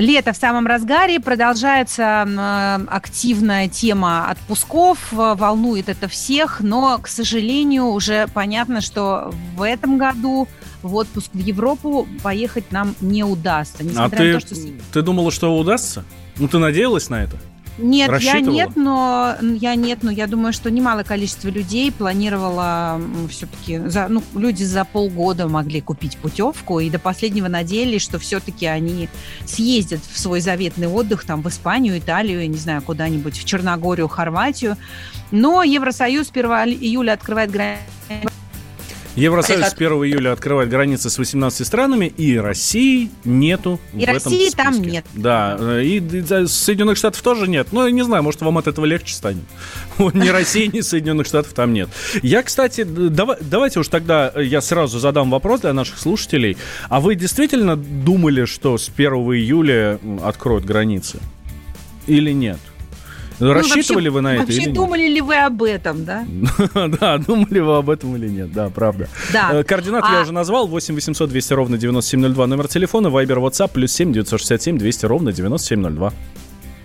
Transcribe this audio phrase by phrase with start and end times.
[0.00, 7.06] Лето в самом разгаре, продолжается э, активная тема отпусков, э, волнует это всех, но, к
[7.06, 10.48] сожалению, уже понятно, что в этом году
[10.82, 13.84] в отпуск в Европу поехать нам не удастся.
[13.94, 14.54] А ты, то, что...
[14.90, 16.02] ты думала, что удастся?
[16.38, 17.36] Ну, ты надеялась на это?
[17.78, 23.78] Нет, я нет, но я нет, но я думаю, что немалое количество людей планировало все-таки,
[23.78, 29.08] за, ну, люди за полгода могли купить путевку и до последнего надеялись, что все-таки они
[29.46, 34.08] съездят в свой заветный отдых там в Испанию, Италию, я не знаю, куда-нибудь в Черногорию,
[34.08, 34.76] Хорватию.
[35.30, 36.44] Но Евросоюз 1
[36.80, 38.30] июля открывает границы
[39.20, 44.14] Евросоюз с 1 июля открывает границы с 18 странами, и России нету и в России
[44.14, 44.56] этом списке.
[44.56, 45.04] там нет.
[45.12, 47.68] Да, и, и Соединенных Штатов тоже нет.
[47.72, 49.44] Ну, не знаю, может, вам от этого легче станет.
[49.98, 51.88] Ни России, ни Соединенных Штатов там нет.
[52.22, 56.56] Я, кстати, давай, давайте уж тогда я сразу задам вопрос для наших слушателей.
[56.88, 61.18] А вы действительно думали, что с 1 июля откроют границы?
[62.06, 62.58] Или нет?
[63.40, 66.26] Ну, Рассчитывали вообще, вы на это вообще или думали ли вы об этом, да?
[67.00, 69.08] да, думали вы об этом или нет, да, правда.
[69.32, 69.50] Да.
[69.52, 70.14] Э, координаты а...
[70.16, 74.78] я уже назвал, 8 800 200 ровно 9702, номер телефона, Viber, WhatsApp, плюс 7 967
[74.78, 76.12] 200 ровно 9702.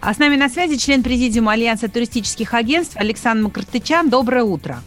[0.02, 4.10] А с нами на связи член президиума Альянса туристических агентств Александр Макартычан.
[4.10, 4.82] Доброе утро.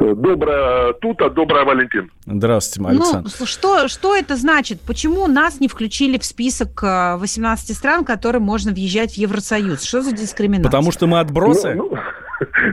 [0.00, 2.10] Доброе Тута, доброе Валентин.
[2.24, 3.30] Здравствуйте, Александр.
[3.38, 4.80] Ну, что, что это значит?
[4.80, 9.82] Почему нас не включили в список 18 э, стран, которым можно въезжать в Евросоюз?
[9.82, 10.70] Что за дискриминация?
[10.70, 11.74] Потому что мы отбросы?
[11.74, 11.98] Ну, ну...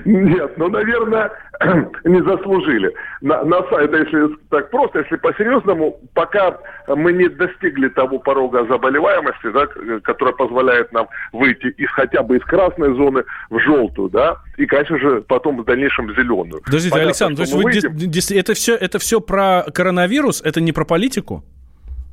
[0.06, 1.32] Нет, ну, наверное,
[2.04, 2.94] не заслужили.
[3.22, 6.58] На, на это если так просто, если по-серьезному, пока
[6.88, 9.68] мы не достигли того порога заболеваемости, да,
[10.04, 14.98] которая позволяет нам выйти из хотя бы из красной зоны в желтую, да, и, конечно
[15.00, 16.62] же, потом в дальнейшем в зеленую.
[16.64, 18.40] Подождите, Понятно, Александр, то есть вы выйдем...
[18.40, 21.44] это, все, это все про коронавирус, это не про политику?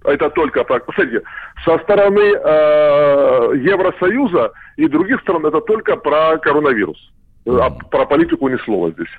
[0.04, 0.80] Это только про...
[0.80, 1.22] Посмотрите,
[1.64, 6.98] со стороны э, Евросоюза и других стран это только про коронавирус.
[7.46, 9.10] А про политику ни слова здесь.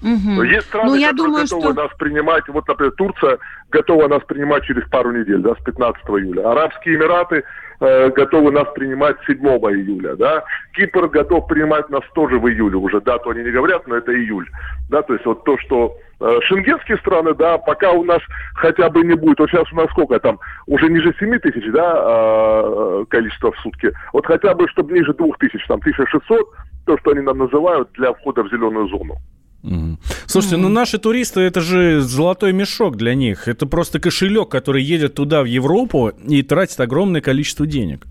[0.00, 0.42] Угу.
[0.44, 1.82] Есть страны, ну, я которые думаю, готовы что...
[1.82, 2.48] нас принимать.
[2.48, 3.38] Вот, например, Турция
[3.70, 6.50] готова нас принимать через пару недель, да, с 15 июля.
[6.52, 7.42] Арабские Эмираты
[7.80, 10.44] э, готовы нас принимать 7 июля, да.
[10.74, 13.00] Кипр готов принимать нас тоже в июле уже.
[13.00, 14.48] Дату они не говорят, но это июль.
[14.88, 18.20] Да, то есть вот то, что э, шенгенские страны, да, пока у нас
[18.54, 19.40] хотя бы не будет.
[19.40, 20.38] Вот сейчас у нас сколько там?
[20.68, 23.92] Уже ниже 7 тысяч, да, э, количество в сутки.
[24.12, 26.48] Вот хотя бы, чтобы ниже 2 тысяч, там 1600,
[26.88, 29.16] то, что они нам называют для входа в зеленую зону.
[29.62, 29.98] Угу.
[30.26, 33.46] Слушайте, ну наши туристы это же золотой мешок для них.
[33.46, 38.06] Это просто кошелек, который едет туда, в Европу, и тратит огромное количество денег.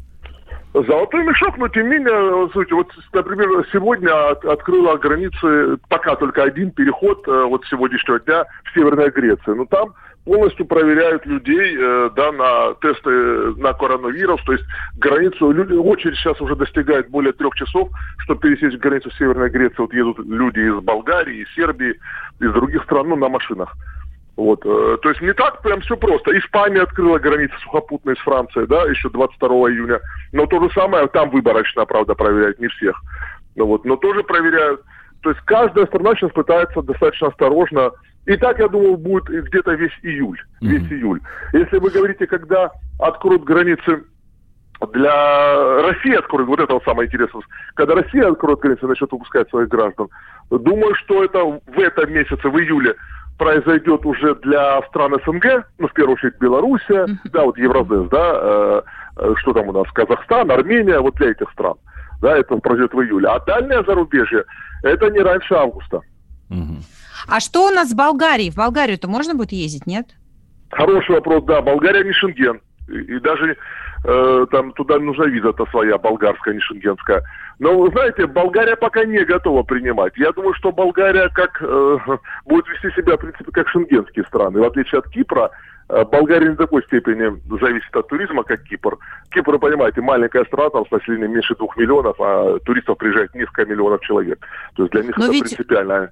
[0.74, 6.70] Золотой мешок, но тем не менее, вот, например, сегодня от, открыла границы пока только один
[6.70, 9.56] переход э, вот сегодняшнего дня в Северной Греции.
[9.56, 9.94] Но там
[10.28, 13.10] полностью проверяют людей э, да, на тесты
[13.56, 14.44] на коронавирус.
[14.44, 14.66] То есть
[14.98, 15.48] границу,
[15.82, 17.90] очередь сейчас уже достигает более трех часов,
[18.20, 19.80] чтобы пересечь границу Северной Греции.
[19.80, 21.96] Вот едут люди из Болгарии, из Сербии,
[22.42, 23.74] из других стран, ну, на машинах.
[24.36, 26.38] Вот, э, то есть не так прям все просто.
[26.38, 30.02] Испания открыла границы сухопутные с Францией, да, еще 22 июня.
[30.34, 33.02] Но то же самое, там выборочно, правда, проверяют, не всех.
[33.56, 34.82] Ну, вот, но тоже проверяют.
[35.24, 37.92] То есть каждая страна сейчас пытается достаточно осторожно.
[38.28, 40.38] И так, я думаю, будет где-то весь июль.
[40.62, 40.68] Mm-hmm.
[40.68, 41.22] Весь июль.
[41.54, 44.04] Если вы говорите, когда откроют границы
[44.92, 47.42] для России откроют, вот это вот самое интересное,
[47.74, 50.10] когда Россия откроет границы, начнет выпускать своих граждан,
[50.52, 52.96] думаю, что это в этом месяце, в июле,
[53.38, 57.32] произойдет уже для стран СНГ, ну, в первую очередь, Белоруссия, mm-hmm.
[57.32, 58.84] да, вот Евразес, да,
[59.16, 61.76] э, что там у нас, Казахстан, Армения, вот для этих стран,
[62.22, 63.30] да, это произойдет в июле.
[63.30, 64.44] А дальнее зарубежье,
[64.84, 66.02] это не раньше августа.
[66.50, 67.07] Mm-hmm.
[67.28, 68.52] А что у нас с Болгарией?
[68.52, 70.08] В Болгарию-то можно будет ездить, нет?
[70.72, 71.62] Хороший вопрос, да.
[71.62, 72.62] Болгария не Шенген.
[72.88, 73.58] И, и даже
[74.06, 77.24] э, там туда нужна виза-то своя, болгарская, не шенгенская.
[77.60, 80.14] Но, вы знаете, Болгария пока не готова принимать.
[80.16, 81.98] Я думаю, что Болгария как э,
[82.46, 84.60] будет вести себя, в принципе, как шенгенские страны.
[84.60, 85.52] В отличие от Кипра,
[85.90, 88.98] э, Болгария не в такой степени зависит от туризма, как Кипр.
[89.32, 93.66] Кипр, вы понимаете, маленькая страна, там с населением меньше двух миллионов, а туристов приезжает несколько
[93.66, 94.40] миллионов человек.
[94.76, 95.44] То есть для них Но это ведь...
[95.44, 96.12] принципиально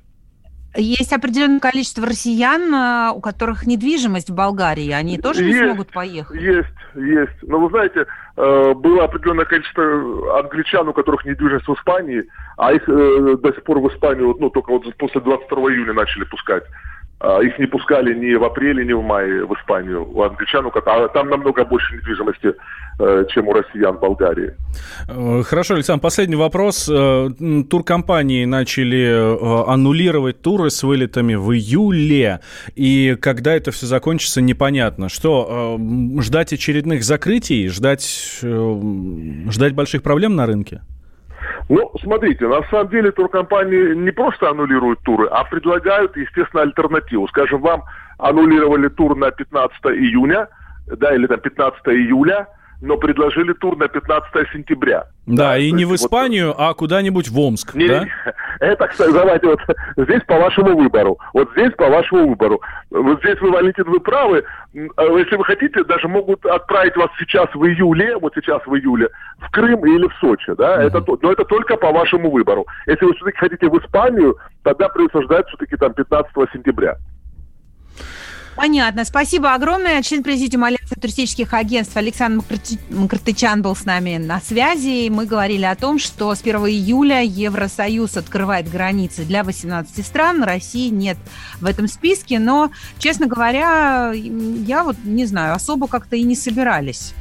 [0.75, 4.91] есть определенное количество россиян, э, у которых недвижимость в Болгарии.
[4.91, 6.41] Они тоже есть, не смогут поехать?
[6.41, 7.43] Есть, есть.
[7.43, 8.05] Но вы знаете,
[8.37, 12.23] э, было определенное количество англичан, у которых недвижимость в Испании,
[12.57, 16.23] а их э, до сих пор в Испанию, ну, только вот после 22 июля начали
[16.25, 16.63] пускать.
[17.19, 20.05] А, их не пускали ни в апреле, ни в мае в Испанию.
[20.11, 22.53] У англичан, а там намного больше недвижимости,
[22.99, 24.53] э, чем у россиян в Болгарии.
[25.07, 26.89] Э, хорошо, Александр, последний вопрос.
[26.91, 27.29] Э,
[27.69, 32.41] туркомпании начали аннулировать туры с вылетами в июле,
[32.75, 35.07] и когда это все закончится, непонятно.
[35.07, 35.79] Что,
[36.19, 40.81] ждать очередных закрытий, ждать, ждать больших проблем на рынке?
[41.67, 47.27] Ну, смотрите, на самом деле туркомпании не просто аннулируют туры, а предлагают, естественно, альтернативу.
[47.27, 47.83] Скажем, вам
[48.19, 50.47] аннулировали тур на 15 июня,
[50.85, 52.47] да, или там 15 июля,
[52.81, 55.07] но предложили тур на 15 сентября.
[55.25, 58.05] Да, да и не в Испанию, вот, а куда-нибудь в Омск, не, да?
[58.59, 59.59] Это, кстати, давайте вот
[59.97, 61.17] здесь по вашему выбору.
[61.33, 62.61] Вот здесь по вашему выбору.
[62.91, 64.43] Вот здесь вы, Валентин, вы правы.
[64.95, 69.09] А если вы хотите, даже могут отправить вас сейчас в июле, вот сейчас в июле,
[69.39, 70.83] в Крым или в Сочи, да?
[70.83, 70.87] Uh-huh.
[70.87, 72.67] Это, но это только по вашему выбору.
[72.85, 76.97] Если вы все-таки хотите в Испанию, тогда придется ждать все-таки там 15 сентября.
[78.55, 79.03] Понятно.
[79.03, 80.01] Спасибо огромное.
[80.01, 82.43] Член президиума Альянса туристических агентств Александр
[82.89, 85.09] Макартычан был с нами на связи.
[85.09, 90.43] Мы говорили о том, что с 1 июля Евросоюз открывает границы для 18 стран.
[90.43, 91.17] России нет
[91.59, 92.39] в этом списке.
[92.39, 97.13] Но, честно говоря, я вот не знаю, особо как-то и не собирались.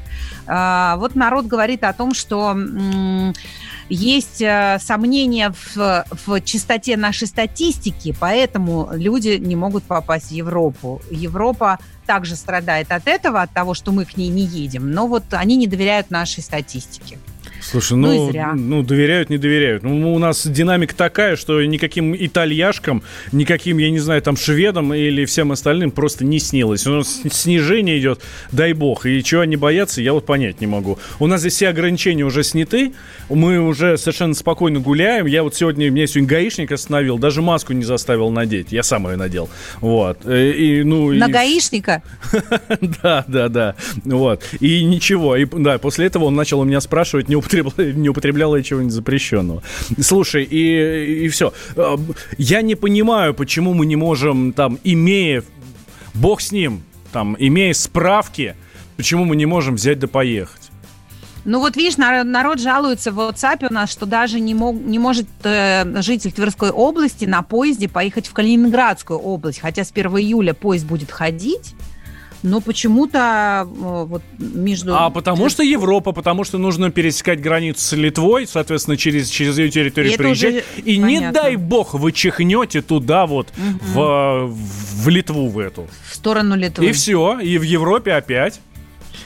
[0.47, 2.57] А, вот народ говорит о том, что
[3.89, 11.03] есть э, сомнения в, в чистоте нашей статистики, поэтому люди не могут попасть в Европу.
[11.11, 15.25] Европа также страдает от этого, от того, что мы к ней не едем, но вот
[15.33, 17.19] они не доверяют нашей статистике.
[17.71, 19.83] Слушай, ну, ну, ну доверяют, не доверяют.
[19.83, 23.03] Ну, у нас динамика такая, что никаким итальяшкам,
[23.33, 26.87] никаким, я не знаю, там шведам или всем остальным просто не снилось.
[26.87, 28.21] У нас снижение идет,
[28.53, 29.07] дай бог.
[29.07, 30.99] И чего они боятся, я вот понять не могу.
[31.19, 32.93] У нас здесь все ограничения уже сняты,
[33.31, 35.25] мы уже совершенно спокойно гуляем.
[35.27, 38.73] Я вот сегодня, меня сегодня гаишник остановил, даже маску не заставил надеть.
[38.73, 39.49] Я сам ее надел.
[39.81, 40.19] Вот.
[40.27, 41.33] Э, и, ну, На и...
[41.33, 42.03] гаишника?
[43.03, 43.75] Да, да, да.
[44.05, 44.43] Вот.
[44.61, 45.37] И ничего.
[45.37, 49.63] И, да, после этого он начал у меня спрашивать, не употреблял, не употребляла чего-нибудь запрещенного.
[50.01, 51.53] Слушай, и, и все.
[52.39, 55.43] Я не понимаю, почему мы не можем, там, имея,
[56.15, 58.57] бог с ним, там, имея справки,
[58.97, 60.71] почему мы не можем взять да поехать.
[61.45, 64.99] Ну вот видишь, народ, народ жалуется в WhatsApp у нас, что даже не, мог, не
[64.99, 70.55] может э, житель Тверской области на поезде поехать в Калининградскую область, хотя с 1 июля
[70.55, 71.75] поезд будет ходить
[72.45, 74.95] но почему-то э, вот между...
[74.95, 79.71] А потому что Европа, потому что нужно пересекать границу с Литвой, соответственно, через, через ее
[79.71, 80.65] территорию и приезжать.
[80.77, 81.07] И понятно.
[81.07, 83.79] не дай бог вы чихнете туда вот, угу.
[83.81, 85.89] в, в Литву в эту.
[86.11, 86.85] В сторону Литвы.
[86.87, 88.61] И все, и в Европе опять.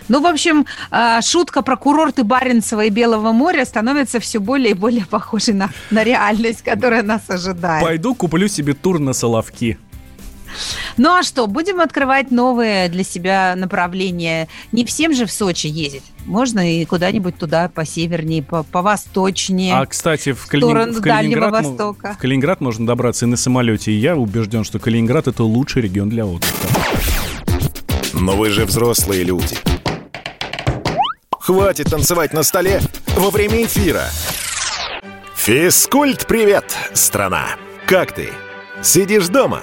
[0.07, 4.75] Ну, в общем, э, шутка про курорты Баренцева и Белого моря становится все более и
[4.75, 7.85] более похожей на, на реальность, которая нас ожидает.
[7.85, 9.77] Пойду куплю себе тур на Соловки.
[10.97, 14.49] Ну а что, будем открывать новые для себя направления.
[14.73, 16.05] Не всем же в Сочи ездить.
[16.27, 19.75] Можно и куда-нибудь туда, по севернее, по, по восточнее.
[19.77, 20.63] А, кстати, в, Кали...
[20.63, 22.15] в, Калининград, Востока.
[22.15, 23.93] в Калининград можно добраться и на самолете.
[23.93, 26.53] И я убежден, что Калининград– это лучший регион для отдыха.
[28.13, 29.57] Но вы же взрослые люди.
[31.41, 32.81] Хватит танцевать на столе
[33.17, 34.05] во время эфира.
[35.35, 37.47] Физкульт-привет, страна!
[37.87, 38.29] Как ты?
[38.83, 39.63] Сидишь дома?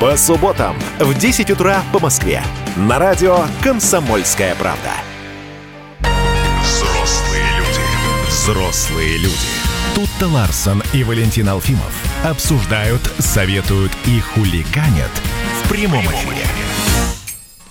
[0.00, 2.42] по субботам в 10 утра по Москве.
[2.76, 4.92] На радио «Комсомольская правда».
[6.62, 8.28] Взрослые люди.
[8.28, 9.34] Взрослые люди.
[9.94, 15.10] Тут-то Ларсон и Валентин Алфимов обсуждают, советуют и хулиганят
[15.62, 16.44] в прямом эфире.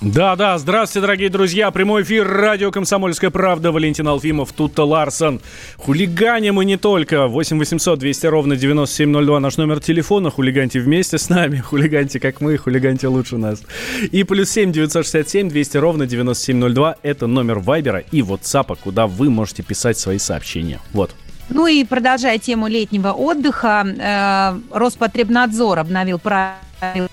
[0.02, 1.72] Да, да, здравствуйте, дорогие друзья.
[1.72, 3.72] Прямой эфир радио «Комсомольская правда».
[3.72, 5.40] Валентин Алфимов, тут-то Ларсон.
[5.78, 7.28] Хулиганим и не только.
[7.28, 10.30] 8 800 200 ровно 9702 наш номер телефона.
[10.30, 11.58] Хулиганьте вместе с нами.
[11.66, 13.64] Хулиганьте как мы, хулиганьте лучше нас.
[14.12, 16.98] И плюс 7 967 200 ровно 9702.
[17.02, 20.82] Это номер Вайбера и WhatsApp, куда вы можете писать свои сообщения.
[20.92, 21.16] Вот.
[21.48, 27.08] Ну и продолжая тему летнего отдыха, э, Роспотребнадзор обновил правила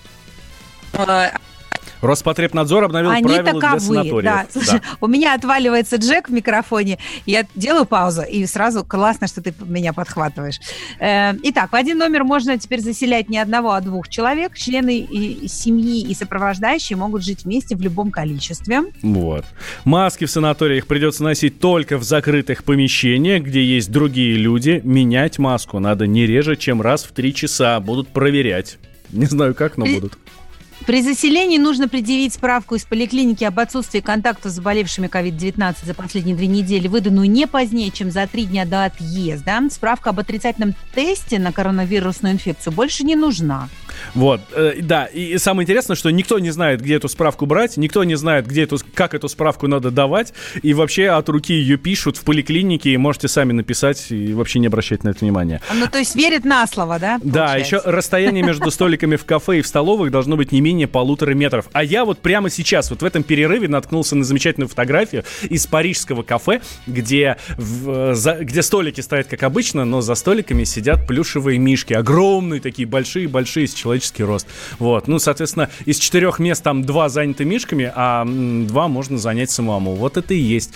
[2.02, 4.24] Роспотребнадзор обновил Они правила таковы, для санаториев.
[4.24, 4.46] Да.
[4.50, 4.96] Слушай, да.
[5.00, 9.92] у меня отваливается Джек в микрофоне, я делаю паузу, и сразу классно, что ты меня
[9.92, 10.58] подхватываешь.
[10.98, 14.56] Э, итак, в один номер можно теперь заселять не одного, а двух человек.
[14.56, 15.06] Члены
[15.46, 18.82] семьи и сопровождающие могут жить вместе в любом количестве.
[19.02, 19.44] Вот.
[19.84, 24.80] Маски в санаториях придется носить только в закрытых помещениях, где есть другие люди.
[24.82, 27.78] Менять маску надо не реже, чем раз в три часа.
[27.78, 28.78] Будут проверять.
[29.12, 30.18] Не знаю как, но будут.
[30.86, 36.34] При заселении нужно предъявить справку из поликлиники об отсутствии контакта с заболевшими COVID-19 за последние
[36.34, 39.60] две недели, выданную не позднее, чем за три дня до отъезда.
[39.70, 43.68] Справка об отрицательном тесте на коронавирусную инфекцию больше не нужна.
[44.14, 48.04] Вот, э, да, и самое интересное, что никто не знает, где эту справку брать, никто
[48.04, 50.32] не знает, где эту, как эту справку надо давать,
[50.62, 54.66] и вообще от руки ее пишут в поликлинике, и можете сами написать и вообще не
[54.66, 55.60] обращать на это внимания.
[55.74, 57.18] Ну, то есть верят на слово, да?
[57.22, 61.34] Да, еще расстояние между столиками в кафе и в столовых должно быть не менее полутора
[61.34, 61.68] метров.
[61.72, 66.22] А я вот прямо сейчас, вот в этом перерыве наткнулся на замечательную фотографию из парижского
[66.22, 71.92] кафе, где, в, за, где столики стоят как обычно, но за столиками сидят плюшевые мишки,
[71.92, 74.46] огромные такие, большие-большие, с человеческий рост.
[74.78, 79.94] Вот, ну, соответственно, из четырех мест там два заняты мишками, а два можно занять самому.
[79.94, 80.74] Вот это и есть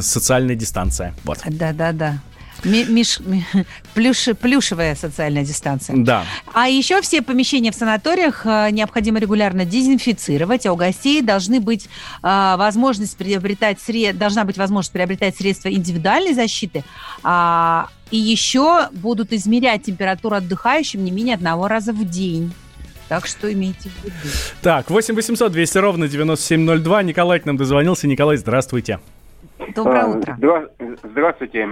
[0.00, 1.14] социальная дистанция.
[1.24, 1.38] Вот.
[1.44, 2.20] Да-да-да.
[2.64, 3.20] Миш,
[3.94, 5.96] плюш, плюшевая социальная дистанция.
[5.96, 6.24] Да.
[6.52, 11.88] А еще все помещения в санаториях э, необходимо регулярно дезинфицировать, а у гостей должны быть
[12.22, 14.18] а, возможность приобретать сред...
[14.18, 16.84] должна быть возможность приобретать средства индивидуальной защиты,
[17.22, 22.52] а, и еще будут измерять температуру отдыхающим не менее одного раза в день.
[23.08, 24.14] Так что имейте в виду.
[24.60, 27.02] Так, 8 800 200 ровно 9702.
[27.04, 28.06] Николай к нам дозвонился.
[28.06, 29.00] Николай, здравствуйте.
[29.74, 30.38] Доброе а, утро.
[31.02, 31.68] Здравствуйте.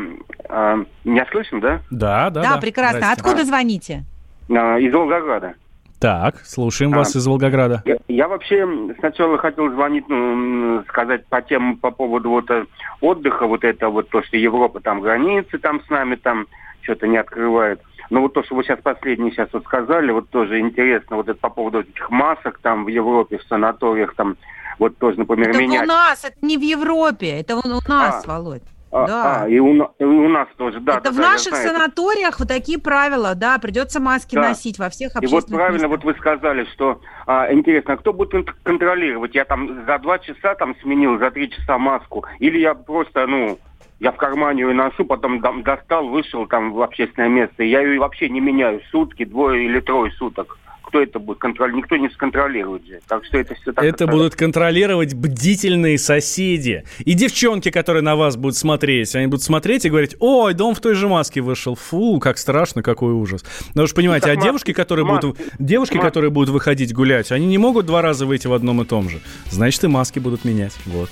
[0.48, 1.80] А, меня слышно, да?
[1.90, 2.42] Да, да.
[2.42, 2.60] Да, да.
[2.60, 2.98] прекрасно.
[2.98, 3.20] Здрасте.
[3.20, 4.04] Откуда звоните?
[4.50, 5.54] А, из Волгограда.
[5.98, 7.82] Так, слушаем а, вас из Волгограда.
[7.86, 12.66] Я, я вообще сначала хотел звонить, ну, сказать по тему, по поводу вот э,
[13.00, 16.46] отдыха, вот это вот то, что Европа там границы там с нами там
[16.82, 17.80] что-то не открывает.
[18.10, 21.38] Но вот то, что вы сейчас последнее сейчас вот сказали, вот тоже интересно, вот это
[21.40, 24.36] по поводу этих масок там в Европе, в санаториях там,
[24.78, 25.84] вот тоже, например, это менять.
[25.84, 28.62] у нас, это не в Европе, это у нас, а, Володь.
[28.92, 29.42] А, да.
[29.42, 30.98] а и, у, и у нас тоже, да.
[30.98, 34.48] Это да, в наших санаториях вот такие правила, да, придется маски да.
[34.48, 35.90] носить во всех общественных И вот правильно местах.
[35.90, 39.34] вот вы сказали, что а, интересно, а кто будет контролировать?
[39.34, 43.58] Я там за два часа там сменил, за три часа маску, или я просто, ну,
[43.98, 47.98] я в кармане ее ношу, потом достал, вышел там в общественное место, и я ее
[47.98, 51.84] вообще не меняю сутки, двое или трое суток кто это будет контролировать?
[51.84, 53.00] Никто не сконтролирует же.
[53.08, 53.84] Так что это все так.
[53.84, 56.84] Это будут контролировать бдительные соседи.
[57.00, 59.14] И девчонки, которые на вас будут смотреть.
[59.16, 61.74] Они будут смотреть и говорить, ой, дом в той же маске вышел.
[61.74, 63.44] Фу, как страшно, какой ужас.
[63.74, 67.58] Но вы же понимаете, а девушки, которые будут, девушки, которые будут выходить гулять, они не
[67.58, 69.20] могут два раза выйти в одном и том же.
[69.50, 70.74] Значит, и маски будут менять.
[70.86, 71.10] Вот.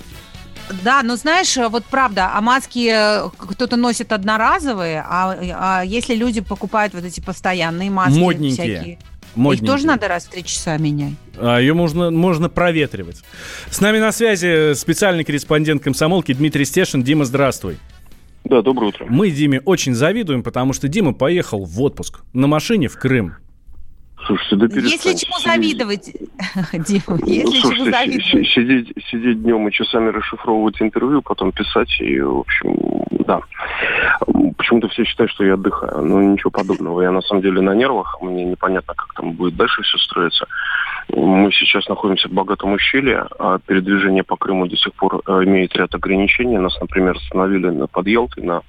[0.83, 6.41] Да, но знаешь, вот правда, а маски э, кто-то носит одноразовые, а, а если люди
[6.41, 8.77] покупают вот эти постоянные маски Модненькие.
[8.77, 8.99] всякие,
[9.37, 9.67] Модненькие.
[9.67, 11.15] Их тоже надо раз в три часа менять.
[11.37, 13.23] А ее можно, можно проветривать.
[13.71, 17.03] С нами на связи специальный корреспондент комсомолки Дмитрий Стешин.
[17.03, 17.79] Дима, здравствуй.
[18.45, 19.07] Да, доброе утро.
[19.09, 23.35] Мы Диме очень завидуем, потому что Дима поехал в отпуск на машине в Крым.
[24.27, 26.07] Слушайте, да Если чему завидовать,
[26.73, 28.49] Дима, если ну, чему завидовать.
[28.49, 33.41] Сидеть, сидеть днем и часами расшифровывать интервью, потом писать, и, в общем, да.
[34.57, 36.03] Почему-то все считают, что я отдыхаю.
[36.03, 37.03] Но ничего подобного.
[37.03, 38.19] Я на самом деле на нервах.
[38.21, 40.47] Мне непонятно, как там будет дальше все строиться.
[41.09, 45.77] Мы сейчас находимся в богатом ущелье, а передвижение по Крыму до сих пор э, имеет
[45.77, 46.57] ряд ограничений.
[46.57, 48.63] Нас, например, остановили на под Ялтой, на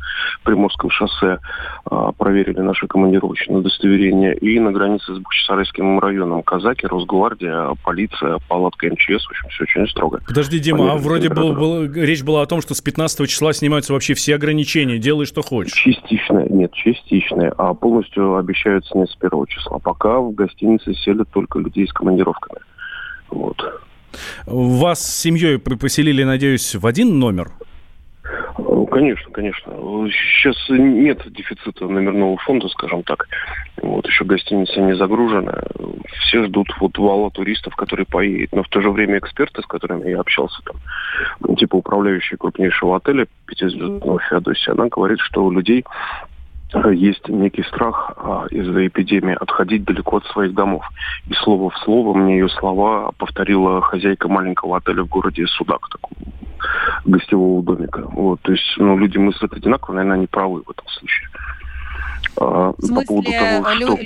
[0.44, 1.40] Приморском шоссе,
[1.86, 4.34] а, проверили наши командировочные удостоверения.
[4.34, 9.26] И на границе с Бахчисарайским районом казаки, Росгвардия, полиция, палатка МЧС.
[9.26, 10.22] В общем, все очень строго.
[10.28, 13.94] Подожди, Дима, а вроде был, был, речь была о том, что с 15 числа снимаются
[13.94, 14.45] вообще все ограничения.
[15.00, 15.74] Делай, что хочешь.
[15.74, 17.54] Частичное, нет, частичное.
[17.58, 19.80] А полностью обещаются не с первого числа.
[19.80, 22.60] Пока в гостинице селят только людей с командировками.
[23.30, 23.58] Вот.
[24.46, 27.52] Вас с семьей поселили, надеюсь, в один номер?
[28.92, 29.74] Конечно, конечно.
[30.10, 33.28] Сейчас нет дефицита номерного фонда, скажем так.
[33.82, 35.64] Вот еще гостиница не загружена.
[36.22, 38.54] Все ждут вот вала туристов, которые поедут.
[38.54, 43.28] Но в то же время эксперты, с которыми я общался, там, типа управляющий крупнейшего отеля
[43.46, 45.84] пятизвездного Феодосия, она говорит, что у людей
[46.92, 50.86] есть некий страх а, из-за эпидемии отходить далеко от своих домов.
[51.28, 56.16] И слово в слово мне ее слова повторила хозяйка маленького отеля в городе Судак, такого
[57.06, 58.04] гостевого домика.
[58.12, 61.30] Вот, то есть, ну, люди мыслят одинаково, наверное, они правы в этом случае.
[62.38, 63.98] А, в смысле, по поводу того, что...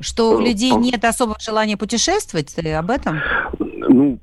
[0.00, 2.54] Что у людей нет особого желания путешествовать?
[2.54, 3.20] Ты об этом?
[3.58, 4.18] Ну,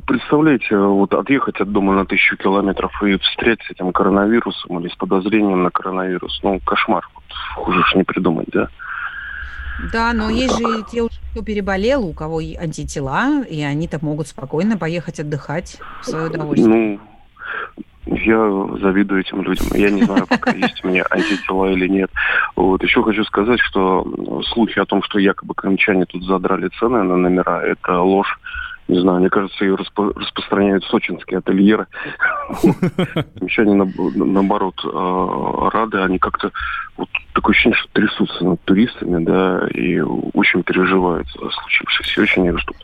[0.00, 4.96] представляете, вот отъехать от дома на тысячу километров и встрять с этим коронавирусом или с
[4.96, 7.08] подозрением на коронавирус, ну, кошмар.
[7.14, 7.24] Вот,
[7.56, 8.68] хуже ж не придумать, да?
[9.92, 14.78] Да, но ну, есть же те, кто переболел, у кого антитела, и они-то могут спокойно
[14.78, 16.68] поехать отдыхать в свое удовольствие.
[16.68, 17.00] Ну,
[18.06, 19.66] я завидую этим людям.
[19.72, 22.10] Я не знаю, пока есть у меня антитела или нет.
[22.54, 22.82] Вот.
[22.82, 24.06] Еще хочу сказать, что
[24.52, 28.38] слухи о том, что якобы крымчане тут задрали цены на номера, это ложь
[28.88, 31.86] не знаю, мне кажется, ее распо- распространяют сочинские ательеры.
[33.56, 36.50] Они, наоборот, э, рады, они как-то
[36.96, 42.58] вот такое ощущение, что трясутся над туристами, да, и очень переживают за случившееся, очень их
[42.58, 42.76] ждут.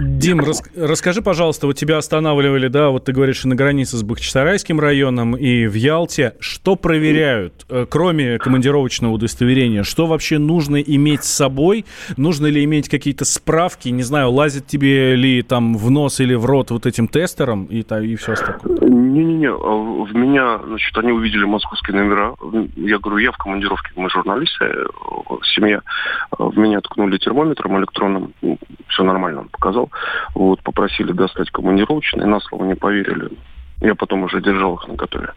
[0.00, 4.80] Дим, рас, расскажи, пожалуйста, вот тебя останавливали, да, вот ты говоришь, на границе с Бахчисарайским
[4.80, 6.34] районом и в Ялте.
[6.40, 9.82] Что проверяют, э, кроме командировочного удостоверения?
[9.82, 11.84] Что вообще нужно иметь с собой?
[12.16, 13.88] Нужно ли иметь какие-то справки?
[13.88, 17.80] Не знаю, лазят тебе ли там в нос или в рот вот этим тестером и,
[17.80, 18.88] и все остальное?
[18.88, 22.34] Не-не-не, а в меня, значит, они увидели московские номера.
[22.76, 24.84] Я говорю, я в командировке, мы журналисты, э,
[25.54, 25.80] семья.
[26.38, 29.90] В меня ткнули термометром электронным, ну, все нормально, показал сказал.
[30.34, 33.30] Вот, попросили достать командировочные, на слово не поверили.
[33.80, 35.32] Я потом уже держал их на готове.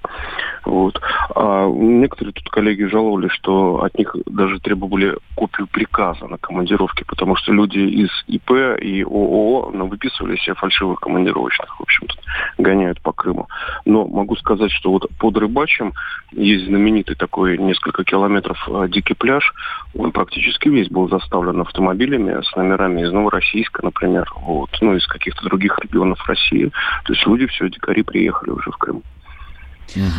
[0.65, 0.99] Вот.
[1.35, 7.35] А некоторые тут коллеги жаловались, что от них даже требовали копию приказа на командировке, потому
[7.35, 12.15] что люди из ИП и ООО ну, выписывали себе фальшивых командировочных, в общем-то,
[12.57, 13.47] гоняют по Крыму.
[13.85, 15.93] Но могу сказать, что вот под Рыбачем
[16.31, 19.53] есть знаменитый такой несколько километров а, дикий пляж.
[19.95, 25.43] Он практически весь был заставлен автомобилями с номерами из Новороссийска, например, вот, ну, из каких-то
[25.45, 26.71] других регионов России.
[27.05, 29.03] То есть люди все, дикари приехали уже в Крым.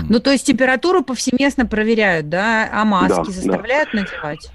[0.09, 2.69] Ну, то есть температуру повсеместно проверяют, да?
[2.73, 4.00] А маски да, заставляют да.
[4.00, 4.52] надевать?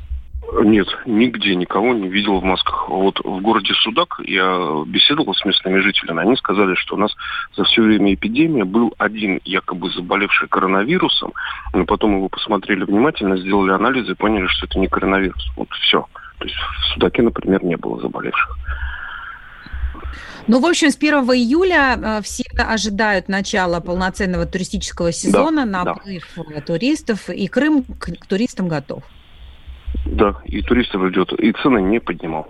[0.64, 2.88] Нет, нигде никого не видел в масках.
[2.88, 6.22] Вот в городе Судак я беседовал с местными жителями.
[6.22, 7.14] Они сказали, что у нас
[7.56, 11.34] за все время эпидемии был один якобы заболевший коронавирусом,
[11.74, 15.52] но потом его посмотрели внимательно, сделали анализы и поняли, что это не коронавирус.
[15.58, 16.06] Вот все.
[16.38, 18.58] То есть в Судаке, например, не было заболевших.
[20.48, 26.24] Ну, в общем, с 1 июля э, все ожидают начала полноценного туристического сезона, да, наплыв
[26.36, 26.62] да.
[26.62, 29.04] туристов, и Крым к туристам готов.
[30.06, 32.48] Да, и туристов ждет, и цены не поднимал.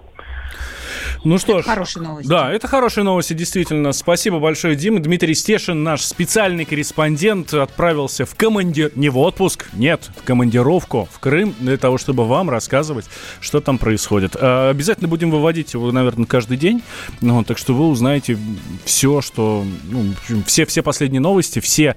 [1.24, 1.66] Ну что ж.
[1.66, 2.30] Хорошие новости.
[2.30, 3.92] Да, это хорошие новости, действительно.
[3.92, 5.00] Спасибо большое, Дима.
[5.00, 8.92] Дмитрий Стешин, наш специальный корреспондент, отправился в командир...
[8.96, 13.06] Не в отпуск, нет, в командировку в Крым для того, чтобы вам рассказывать,
[13.42, 14.36] что там происходит.
[14.40, 16.82] А, обязательно будем выводить его, наверное, каждый день.
[17.22, 18.38] Ну, так что вы узнаете
[18.86, 19.66] все, что...
[19.90, 20.14] Ну,
[20.46, 21.96] все, все последние новости, все,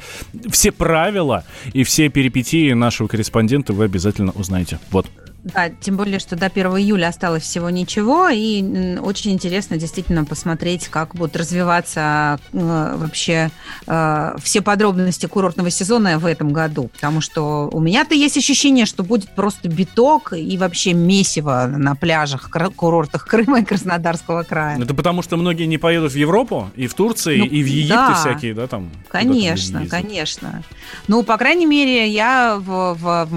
[0.51, 4.79] все правила и все перипетии нашего корреспондента вы обязательно узнаете.
[4.91, 5.07] Вот.
[5.45, 10.89] Да, тем более, что до 1 июля осталось всего ничего, и очень интересно действительно посмотреть,
[10.89, 13.51] как будут развиваться э, вообще
[13.87, 19.03] э, все подробности курортного сезона в этом году, потому что у меня-то есть ощущение, что
[19.03, 24.79] будет просто биток и вообще месиво на пляжах, курортах Крыма и Краснодарского края.
[24.79, 27.95] Это потому, что многие не поедут в Европу, и в Турции, ну, и в Египте
[27.95, 28.91] да, всякие, да, там?
[29.09, 30.63] Конечно, конечно.
[31.09, 33.29] Ну, по крайней мере, я в, в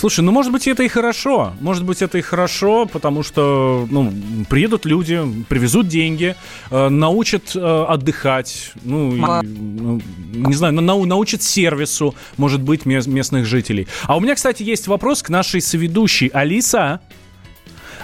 [0.00, 1.52] Слушай, ну может быть это и хорошо.
[1.60, 4.10] Может быть это и хорошо, потому что ну,
[4.48, 6.36] приедут люди, привезут деньги,
[6.70, 10.00] э, научат э, отдыхать, ну, и, ну
[10.32, 13.88] не знаю, нау, научат сервису, может быть, местных жителей.
[14.04, 16.28] А у меня, кстати, есть вопрос к нашей соведущей.
[16.28, 17.02] Алиса,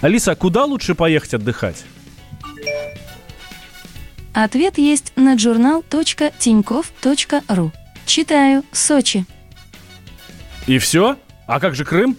[0.03, 1.83] Алиса, куда лучше поехать отдыхать?
[4.35, 7.73] Ответ есть на journal.tinьков.ру.
[8.05, 8.65] Читаю.
[8.71, 9.25] Сочи.
[10.67, 11.17] И все?
[11.47, 12.17] А как же Крым?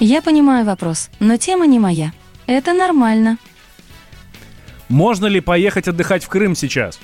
[0.00, 2.12] Я понимаю вопрос, но тема не моя.
[2.46, 3.38] Это нормально.
[4.88, 6.98] Можно ли поехать отдыхать в Крым сейчас?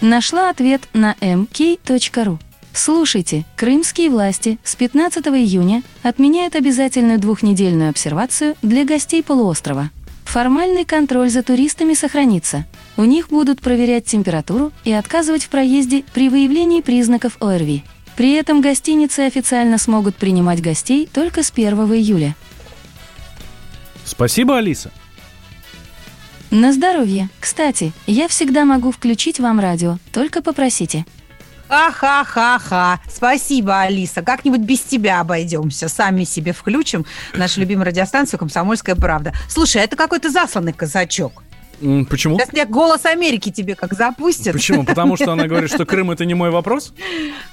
[0.00, 2.38] Нашла ответ на mk.ru.
[2.74, 9.90] Слушайте, крымские власти с 15 июня отменяют обязательную двухнедельную обсервацию для гостей полуострова.
[10.24, 12.64] Формальный контроль за туристами сохранится.
[12.96, 17.84] У них будут проверять температуру и отказывать в проезде при выявлении признаков ОРВИ.
[18.16, 22.36] При этом гостиницы официально смогут принимать гостей только с 1 июля.
[24.04, 24.90] Спасибо, Алиса.
[26.50, 27.30] На здоровье.
[27.40, 31.06] Кстати, я всегда могу включить вам радио, только попросите.
[31.68, 33.00] Ха-ха-ха-ха.
[33.10, 34.20] Спасибо, Алиса.
[34.20, 35.88] Как-нибудь без тебя обойдемся.
[35.88, 39.32] Сами себе включим нашу любимую радиостанцию «Комсомольская правда».
[39.48, 41.42] Слушай, а это какой-то засланный казачок.
[42.08, 42.38] Почему?
[42.38, 44.52] Сейчас мне голос Америки тебе как запустят.
[44.52, 44.84] Почему?
[44.84, 46.94] Потому что она говорит, что Крым это не мой вопрос?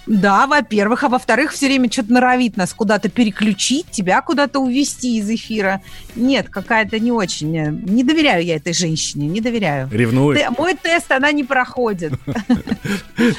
[0.05, 1.03] Да, во-первых.
[1.03, 5.81] А во-вторых, все время что-то норовит нас куда-то переключить, тебя куда-то увести из эфира.
[6.15, 7.51] Нет, какая-то не очень.
[7.51, 9.89] Не доверяю я этой женщине, не доверяю.
[9.91, 10.47] Ревнует?
[10.57, 12.13] Мой тест она не проходит.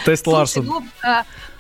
[0.05, 0.85] Тест Ларсон.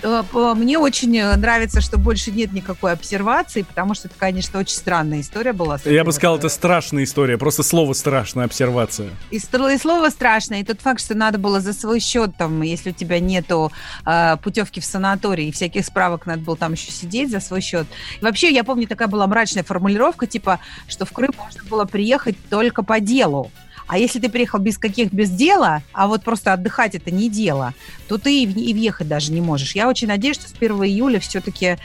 [0.03, 0.23] Э,
[0.57, 5.53] мне очень нравится, что больше нет никакой обсервации, потому что это, конечно, очень странная история
[5.53, 5.79] была.
[5.85, 9.11] Я бы сказал, это страшная история, просто слово страшная обсервация.
[9.31, 12.91] И, и слово страшное, и тот факт, что надо было за свой счет, там, если
[12.91, 13.73] у тебя нету
[14.07, 17.87] э, путевки в санаторий и всяких справок, надо было там еще сидеть за свой счет.
[18.21, 22.37] И вообще, я помню, такая была мрачная формулировка, типа, что в Крым можно было приехать
[22.49, 23.51] только по делу.
[23.91, 27.75] А если ты приехал без каких без дела, а вот просто отдыхать это не дело,
[28.07, 29.75] то ты и въехать даже не можешь.
[29.75, 31.77] Я очень надеюсь, что с 1 июля все-таки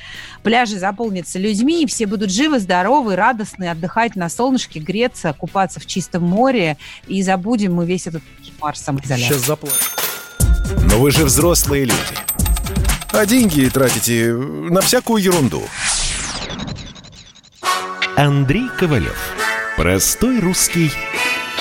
[0.43, 5.87] пляжи заполнятся людьми, и все будут живы, здоровы, радостны, отдыхать на солнышке, греться, купаться в
[5.87, 9.33] чистом море, и забудем мы весь этот кошмар самоизоляции.
[9.33, 9.75] Сейчас заплачу.
[10.87, 12.15] Но вы же взрослые люди.
[13.13, 15.63] А деньги тратите на всякую ерунду.
[18.15, 19.17] Андрей Ковалев.
[19.75, 20.91] Простой русский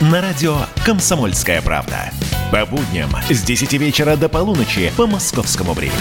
[0.00, 2.10] На радио «Комсомольская правда».
[2.50, 6.00] По будням с 10 вечера до полуночи по московскому времени.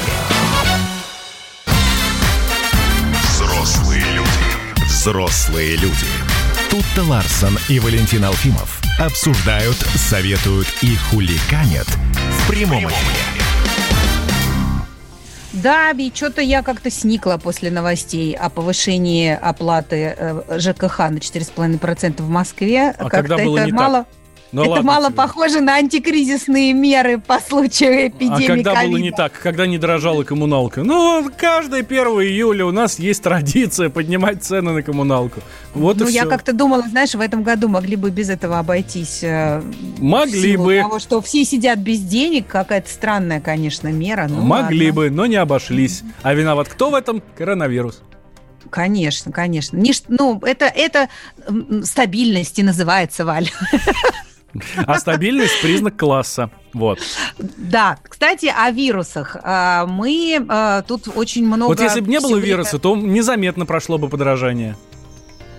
[3.22, 4.86] Взрослые люди.
[4.86, 6.08] Взрослые люди.
[6.70, 13.39] Тут-то Ларсон и Валентин Алфимов обсуждают, советуют и хуликанят в прямом эфире.
[15.62, 22.22] Да, и что-то я как-то сникла после новостей о повышении оплаты э, ЖКХ на 4,5%
[22.22, 22.96] в Москве.
[22.98, 23.98] А когда было это мало...
[24.00, 24.19] так?
[24.52, 25.16] Ну, это мало тебе.
[25.16, 28.88] похоже на антикризисные меры по случаю эпидемии А когда COVID.
[28.88, 29.34] было не так?
[29.34, 30.84] Когда не дорожала коммуналка?
[30.84, 35.42] Ну, каждое 1 июля у нас есть традиция поднимать цены на коммуналку.
[35.76, 39.20] Вот ну, и я как-то думала, знаешь, в этом году могли бы без этого обойтись.
[39.22, 39.62] Э,
[40.00, 40.80] могли бы.
[40.82, 44.28] того, что все сидят без денег, какая-то странная, конечно, мера.
[44.28, 45.02] Ну, могли ладно.
[45.02, 46.02] бы, но не обошлись.
[46.24, 47.22] А виноват кто в этом?
[47.38, 48.02] Коронавирус.
[48.70, 49.78] Конечно, конечно.
[49.78, 51.10] Не, ну, это, это
[51.84, 53.50] стабильность и называется, Валь.
[54.78, 56.50] А стабильность признак класса.
[56.74, 57.00] Вот.
[57.38, 59.38] Да, кстати, о вирусах.
[59.44, 61.70] А, мы а, тут очень много...
[61.70, 64.76] Вот если бы не было вируса, то незаметно прошло бы подражание.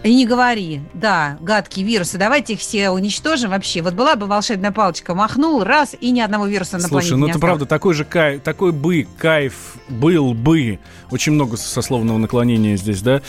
[0.03, 3.83] И не говори, да, гадкие вирусы, давайте их все уничтожим вообще.
[3.83, 7.27] Вот была бы волшебная палочка, махнул, раз, и ни одного вируса на Слушай, планете ну
[7.27, 7.51] не это осталось.
[7.51, 10.79] правда, такой же кайф, такой бы кайф был бы.
[11.11, 13.23] Очень много сословного наклонения здесь, да?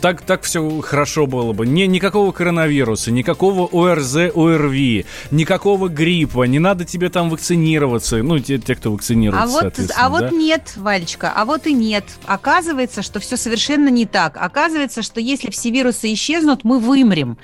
[0.00, 1.66] Так, так все хорошо было бы.
[1.66, 8.22] Не, никакого коронавируса, никакого ОРЗ, ОРВИ, никакого гриппа, не надо тебе там вакцинироваться.
[8.22, 10.30] Ну, те, те кто вакцинируется, А вот, а вот да?
[10.30, 12.04] нет, Валечка, а вот и нет.
[12.26, 14.36] Оказывается, что все совершенно не так.
[14.36, 17.38] Оказывается, что если все вирусы исчезнут, мы вымрем.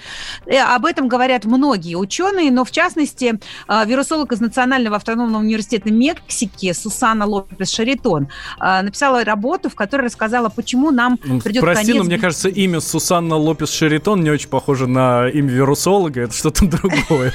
[0.46, 5.90] Э, Об этом говорят многие ученые, но в частности э, вирусолог из Национального автономного университета
[5.90, 8.28] Мексики Сусана Лопес Шаритон
[8.60, 11.96] э, написала работу, в которой рассказала, почему нам Ну, придет Прости, конец.
[11.98, 16.20] но мне кажется, имя Сусанна Лопес Шеритон не очень похоже на имя вирусолога.
[16.22, 17.32] Это что-то другое.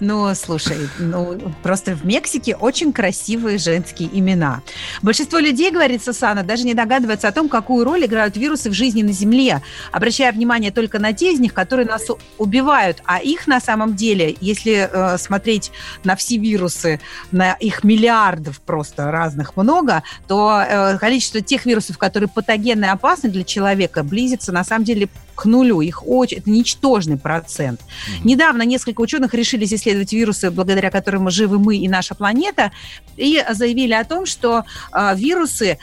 [0.00, 4.62] Ну, слушай, ну, просто в Мексике очень красивые женские имена.
[5.02, 9.02] Большинство людей, говорит Сусана, даже не догадываются о том, какую роль играют вирусы в жизни
[9.02, 12.06] на Земле, обращая внимание только на те из них, которые нас
[12.38, 13.02] убивают.
[13.04, 15.70] А их на самом деле, если э, смотреть
[16.04, 22.28] на все вирусы, на их миллиардов просто разных много, то э, количество тех вирусов, которые
[22.28, 25.80] патогенны и опасны для человека, близится на самом деле к нулю.
[25.80, 27.80] Их очень, это ничтожный процент.
[28.24, 29.34] Недавно несколько ученых
[29.72, 32.70] решились исследовать вирусы, благодаря которым живы мы и наша планета,
[33.16, 35.78] и заявили о том, что э, вирусы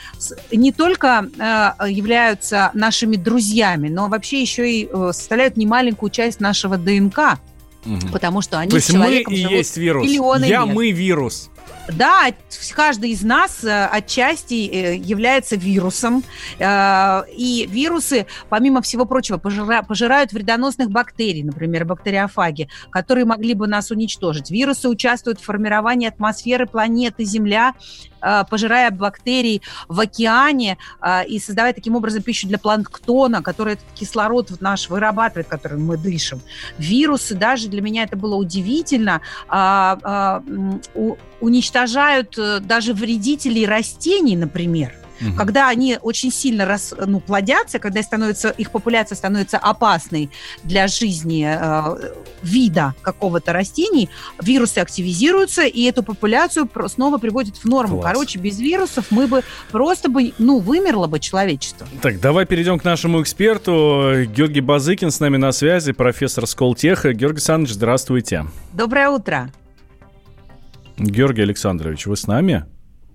[0.52, 6.76] не только э, являются нашими друзьями, но вообще еще и э, составляют немаленькую часть нашего
[6.76, 7.38] ДНК,
[7.84, 8.12] Мгм.
[8.12, 10.06] потому что они То с есть мы человеком и живут есть вирус.
[10.10, 10.74] Я, лет.
[10.74, 11.50] мы вирус.
[11.92, 12.26] Да,
[12.74, 16.22] каждый из нас э, отчасти э, является вирусом.
[16.58, 23.66] Э, И вирусы, помимо всего прочего, пожира- пожирают вредоносных бактерий, например, бактериофаги, которые могли бы
[23.66, 24.50] нас уничтожить.
[24.50, 27.74] Вирусы участвуют в формировании атмосферы планеты Земля
[28.50, 30.76] пожирая бактерий в океане
[31.26, 36.42] и создавая таким образом пищу для планктона, который этот кислород наш вырабатывает, которым мы дышим.
[36.76, 39.22] Вирусы, даже для меня это было удивительно,
[41.40, 44.94] уничтожают даже вредителей растений, например.
[45.20, 45.36] Угу.
[45.36, 50.30] Когда они очень сильно рас, ну, плодятся, когда становится, их популяция становится опасной
[50.64, 54.08] для жизни э, вида какого-то растений,
[54.40, 58.00] вирусы активизируются, и эту популяцию снова приводят в норму.
[58.00, 58.12] Класс.
[58.12, 61.86] Короче, без вирусов мы бы просто бы, ну, вымерло бы человечество.
[62.00, 64.24] Так, давай перейдем к нашему эксперту.
[64.24, 67.12] Георгий Базыкин с нами на связи, профессор Сколтеха.
[67.12, 68.46] Георгий Александрович, здравствуйте.
[68.72, 69.50] Доброе утро.
[71.00, 72.64] Георгий Александрович, вы с нами?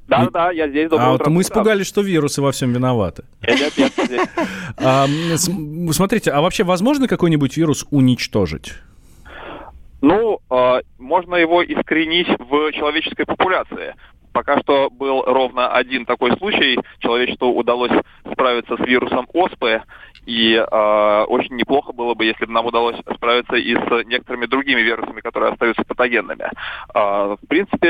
[0.07, 0.89] Да, да, я здесь.
[0.89, 1.25] Доброе а утро.
[1.25, 3.23] вот мы испугались, что вирусы во всем виноваты.
[3.41, 4.29] Нет, нет, нет.
[4.77, 5.07] А,
[5.91, 8.73] смотрите, а вообще возможно какой-нибудь вирус уничтожить?
[10.01, 13.95] Ну, э, можно его искоренить в человеческой популяции.
[14.35, 16.77] Пока что был ровно один такой случай.
[16.99, 17.93] Человечеству удалось
[18.29, 19.81] справиться с вирусом оспы,
[20.25, 24.81] и э, очень неплохо было бы, если бы нам удалось справиться и с некоторыми другими
[24.81, 26.49] вирусами, которые остаются патогенными.
[26.93, 27.87] Э, в принципе,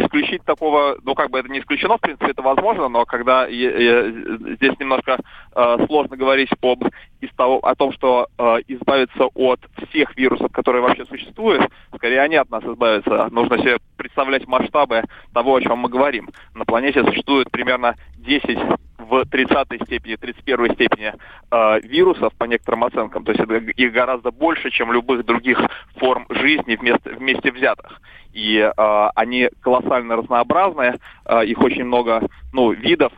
[0.00, 3.52] исключить такого, ну как бы это не исключено, в принципе это возможно, но когда э,
[3.52, 4.10] э,
[4.56, 5.18] здесь немножко
[5.54, 6.84] э, сложно говорить об
[7.20, 12.36] из того, о том, что э, избавиться от всех вирусов, которые вообще существуют, скорее они
[12.36, 13.28] от нас избавятся.
[13.30, 15.02] Нужно себе представлять масштабы
[15.32, 16.28] того, о чем мы говорим.
[16.54, 18.58] На планете существует примерно 10
[18.98, 21.12] в 30 степени, 31 степени
[21.50, 23.24] э, вирусов, по некоторым оценкам.
[23.24, 25.58] То есть это их гораздо больше, чем любых других
[25.96, 28.00] форм жизни вместе, вместе взятых.
[28.32, 33.12] И э, они колоссально разнообразные, э, их очень много ну, видов.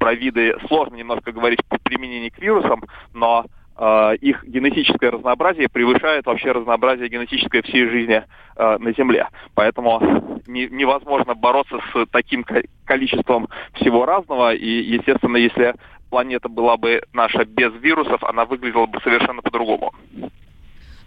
[0.00, 2.82] Про виды сложно немножко говорить по применению к вирусам,
[3.12, 3.44] но
[3.76, 8.24] э, их генетическое разнообразие превышает вообще разнообразие генетическое всей жизни
[8.56, 9.28] э, на Земле.
[9.54, 12.46] Поэтому не, невозможно бороться с таким
[12.86, 14.54] количеством всего разного.
[14.54, 15.74] И, естественно, если
[16.08, 19.92] планета была бы наша без вирусов, она выглядела бы совершенно по-другому.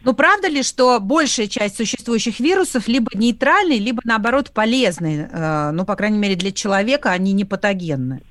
[0.03, 5.31] Ну, правда ли, что большая часть существующих вирусов либо нейтральные, либо, наоборот, полезные?
[5.33, 8.21] Э, ну, по крайней мере, для человека они не патогенны.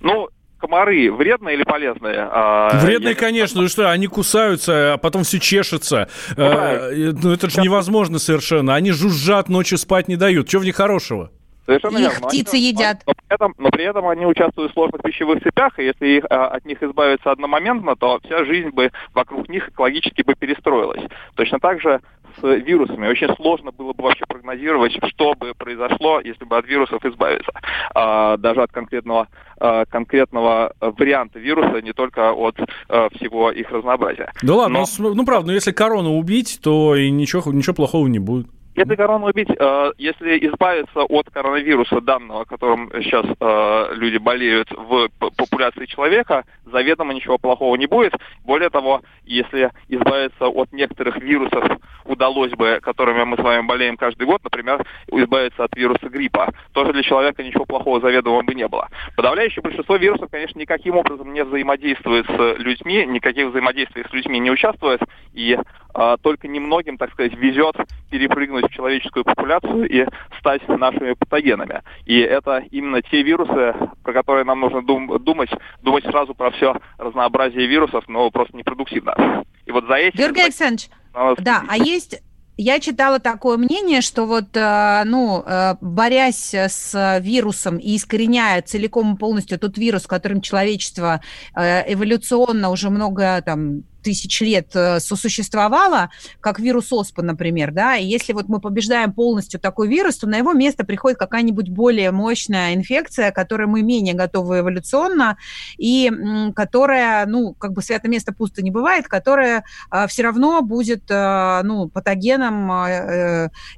[0.00, 2.28] Ну, комары вредные или полезные?
[2.30, 3.16] А, вредные, я...
[3.16, 6.08] конечно, ну что, они кусаются, а потом все чешется.
[6.36, 8.74] Ну, а, ну это же невозможно совершенно.
[8.74, 10.48] Они жужжат, ночью спать не дают.
[10.48, 11.30] Чего в них хорошего?
[11.68, 12.28] Совершенно их верно.
[12.28, 13.02] птицы они, едят.
[13.06, 16.06] Но, но, при этом, но при этом они участвуют в сложных пищевых цепях, и если
[16.16, 21.02] их, а, от них избавиться одномоментно, то вся жизнь бы вокруг них экологически бы перестроилась.
[21.34, 22.00] Точно так же
[22.40, 23.08] с вирусами.
[23.08, 27.52] Очень сложно было бы вообще прогнозировать, что бы произошло, если бы от вирусов избавиться.
[27.94, 32.56] А, даже от конкретного, а, конкретного варианта вируса, не только от
[32.88, 34.32] а, всего их разнообразия.
[34.42, 34.86] Да ладно, но...
[34.98, 38.46] ну, ну правда, но если корону убить, то и ничего, ничего плохого не будет.
[38.78, 45.08] Если корону убить, э, если избавиться от коронавируса данного, которым сейчас э, люди болеют в
[45.18, 48.12] популяции человека, заведомо ничего плохого не будет.
[48.44, 51.64] Более того, если избавиться от некоторых вирусов
[52.04, 56.92] удалось бы, которыми мы с вами болеем каждый год, например, избавиться от вируса гриппа, тоже
[56.92, 58.88] для человека ничего плохого заведомо бы не было.
[59.16, 64.52] Подавляющее большинство вирусов, конечно, никаким образом не взаимодействует с людьми, никаких взаимодействий с людьми не
[64.52, 65.00] участвует,
[65.34, 65.58] и
[65.94, 67.74] а, только немногим, так сказать, везет
[68.10, 70.06] перепрыгнуть в человеческую популяцию и
[70.38, 71.82] стать нашими патогенами.
[72.04, 75.50] И это именно те вирусы, про которые нам нужно дум- думать,
[75.82, 79.44] думать сразу про все разнообразие вирусов, но просто непродуктивно.
[79.66, 80.18] И вот за этим...
[80.18, 80.90] Георгий Александрович,
[81.38, 82.22] да, а есть
[82.60, 89.14] я читала такое мнение, что вот, э, ну, э, борясь с вирусом и искореняя целиком
[89.14, 91.20] и полностью тот вирус, которым человечество
[91.54, 98.06] э, эволюционно уже много там тысяч лет э, сосуществовала, как вирус оспы, например, да, и
[98.06, 102.74] если вот мы побеждаем полностью такой вирус, то на его место приходит какая-нибудь более мощная
[102.74, 105.36] инфекция, которой мы менее готовы эволюционно,
[105.76, 106.10] и
[106.54, 111.62] которая, ну, как бы святое место пусто не бывает, которая а, все равно будет, а,
[111.62, 112.72] ну, патогеном,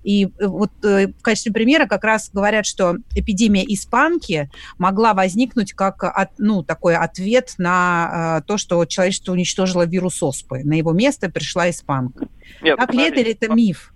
[0.02, 6.30] и вот в качестве примера как раз говорят, что эпидемия испанки могла возникнуть как, от,
[6.38, 10.62] ну, такой ответ на то, что человечество уничтожило вирус вирус оспы.
[10.64, 12.28] На его место пришла испанка.
[12.62, 13.92] Нет, так ли это или это миф?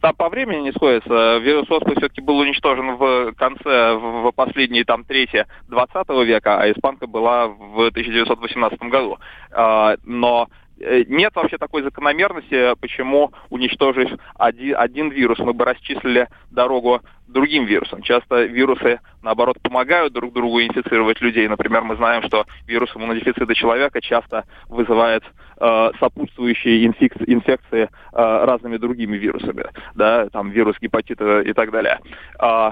[0.00, 1.38] там по времени не сходится.
[1.38, 7.06] Вирус оспы все-таки был уничтожен в конце, в последние там трети 20 века, а испанка
[7.06, 9.16] была в 1918 году.
[9.50, 17.00] А, но нет вообще такой закономерности, почему, уничтожив один, один вирус, мы бы расчислили дорогу
[17.28, 18.02] другим вирусам.
[18.02, 21.48] Часто вирусы, наоборот, помогают друг другу инфицировать людей.
[21.48, 25.24] Например, мы знаем, что вирус иммунодефицита человека часто вызывает
[25.58, 32.00] э, сопутствующие инфекции, инфекции э, разными другими вирусами, да, там вирус гепатита и так далее.
[32.40, 32.70] Э,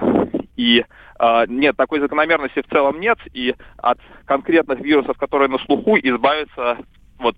[0.55, 0.85] И
[1.19, 6.77] э, нет, такой закономерности в целом нет, и от конкретных вирусов, которые на слуху, избавиться
[7.17, 7.35] вот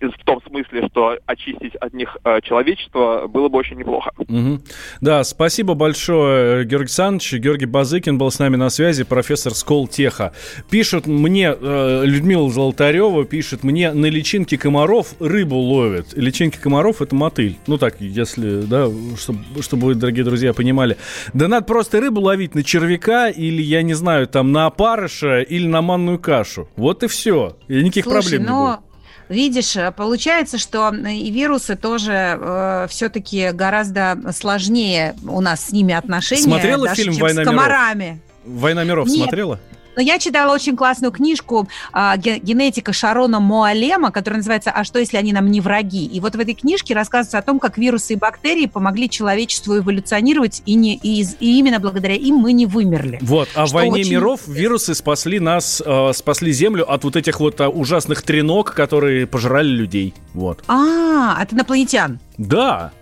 [0.00, 4.10] в том смысле, что очистить от них э, человечество было бы очень неплохо.
[4.18, 4.60] Угу.
[5.00, 7.32] Да, спасибо большое, Георгий Александрович.
[7.34, 10.32] Георгий Базыкин был с нами на связи, профессор Сколтеха.
[10.70, 16.12] Пишет мне, э, Людмила Золотарева пишет, мне на личинке комаров рыбу ловят.
[16.14, 17.56] Личинки комаров это мотыль.
[17.66, 20.96] Ну так, если, да, чтобы, чтобы вы, дорогие друзья, понимали.
[21.32, 25.66] Да надо просто рыбу ловить на червяка или, я не знаю, там на опарыша или
[25.66, 26.68] на манную кашу.
[26.76, 27.56] Вот и все.
[27.68, 28.48] И никаких Слушай, проблем но...
[28.48, 28.86] не будет.
[29.28, 35.94] Видишь, э, получается, что и вирусы тоже э, все-таки гораздо сложнее у нас с ними
[35.94, 36.42] отношения.
[36.42, 38.04] Смотрела даже, фильм «Война с комарами.
[38.04, 38.20] миров»?
[38.44, 39.16] «Война миров» Нет.
[39.16, 39.60] смотрела?
[39.96, 45.16] Но я читала очень классную книжку а, генетика Шарона Муалема, которая называется «А что, если
[45.16, 46.04] они нам не враги?».
[46.04, 50.62] И вот в этой книжке рассказывается о том, как вирусы и бактерии помогли человечеству эволюционировать,
[50.66, 53.18] и, не, и, и именно благодаря им мы не вымерли.
[53.22, 57.60] Вот, а в «Войне миров» вирусы спасли нас, э, спасли Землю от вот этих вот
[57.62, 60.14] а, ужасных треног, которые пожирали людей.
[60.34, 60.62] Вот.
[60.68, 62.18] А, от инопланетян.
[62.36, 62.92] Да.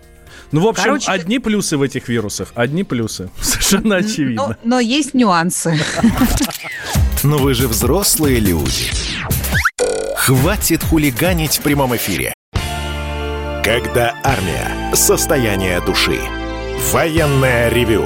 [0.55, 3.29] Ну, в общем, Короче, одни плюсы в этих вирусах, одни плюсы.
[3.41, 4.57] Совершенно очевидно.
[4.63, 5.77] Но, но есть нюансы.
[7.23, 8.89] Но вы же взрослые люди.
[10.15, 12.33] Хватит хулиганить в прямом эфире.
[13.65, 14.95] Когда армия.
[14.95, 16.21] Состояние души.
[16.93, 18.05] Военное ревю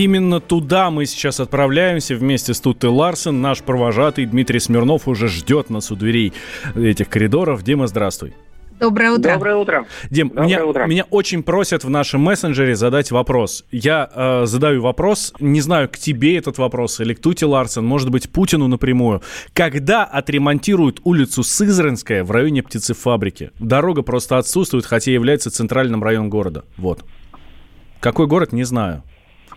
[0.00, 3.42] Именно туда мы сейчас отправляемся вместе с Туттой Ларсен.
[3.42, 6.32] Наш провожатый Дмитрий Смирнов уже ждет нас у дверей
[6.74, 7.62] этих коридоров.
[7.62, 8.32] Дима, здравствуй.
[8.78, 9.34] Доброе утро.
[9.34, 9.86] Доброе утро.
[10.08, 10.86] Дим, Доброе меня, утро.
[10.86, 13.66] меня очень просят в нашем мессенджере задать вопрос.
[13.70, 18.08] Я э, задаю вопрос, не знаю, к тебе этот вопрос или к Тути Ларсен, может
[18.08, 19.20] быть, Путину напрямую.
[19.52, 23.50] Когда отремонтируют улицу Сызранская в районе птицефабрики?
[23.58, 26.64] Дорога просто отсутствует, хотя является центральным районом города.
[26.78, 27.04] Вот.
[28.00, 29.02] Какой город, не знаю.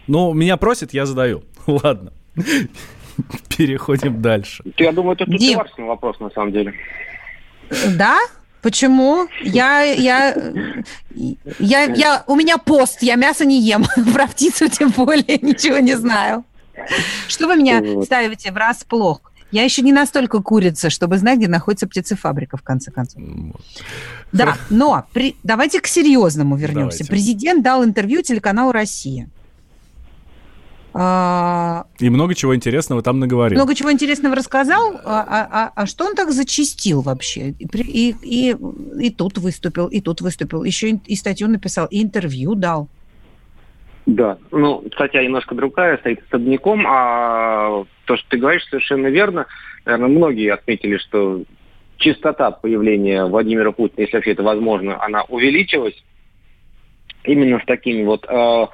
[0.08, 1.44] Но меня просят, я задаю.
[1.68, 2.14] Ладно.
[3.56, 4.64] Переходим дальше.
[4.78, 5.60] Я думаю, это тут Дим.
[5.78, 6.74] вопрос, на самом деле.
[7.96, 8.18] Да?
[8.62, 9.28] Почему?
[9.42, 10.36] Я, я,
[11.60, 15.96] я, я, у меня пост, я мясо не ем, про птицу тем более ничего не
[15.96, 16.46] знаю.
[17.28, 19.34] Что вы меня ставите в расплох?
[19.52, 23.22] Я еще не настолько курица, чтобы знать, где находится птицефабрика, в конце концов.
[24.32, 27.00] Да, но при, давайте к серьезному вернемся.
[27.00, 27.06] Давайте.
[27.06, 29.30] Президент дал интервью телеканалу «Россия».
[30.96, 33.58] А, и много чего интересного там наговорил.
[33.58, 35.02] Много чего интересного рассказал.
[35.04, 37.56] А, а, а, а что он так зачистил вообще?
[37.60, 38.56] И, и, и,
[39.00, 40.64] и тут выступил, и тут выступил.
[40.64, 42.90] Еще и, и статью написал, и интервью дал.
[44.06, 49.48] Да, ну, статья немножко другая, стоит особняком, а то, что ты говоришь, совершенно верно.
[49.86, 51.44] Наверное, многие отметили, что
[51.98, 55.96] частота появления Владимира Путина, если вообще это возможно, она увеличилась
[57.24, 58.68] именно с такими вот э,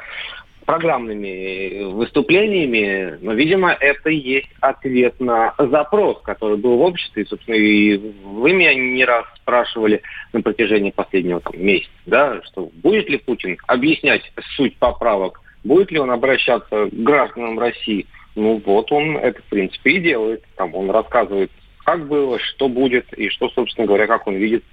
[0.70, 7.24] программными выступлениями, но, видимо, это и есть ответ на запрос, который был в обществе.
[7.24, 12.70] И, собственно, и вы меня не раз спрашивали на протяжении последнего там, месяца, да, что
[12.84, 14.22] будет ли Путин объяснять
[14.56, 18.06] суть поправок, будет ли он обращаться к гражданам России.
[18.36, 20.44] Ну вот он это, в принципе, и делает.
[20.56, 21.50] Там он рассказывает,
[21.84, 24.64] как было, что будет, и что, собственно говоря, как он видит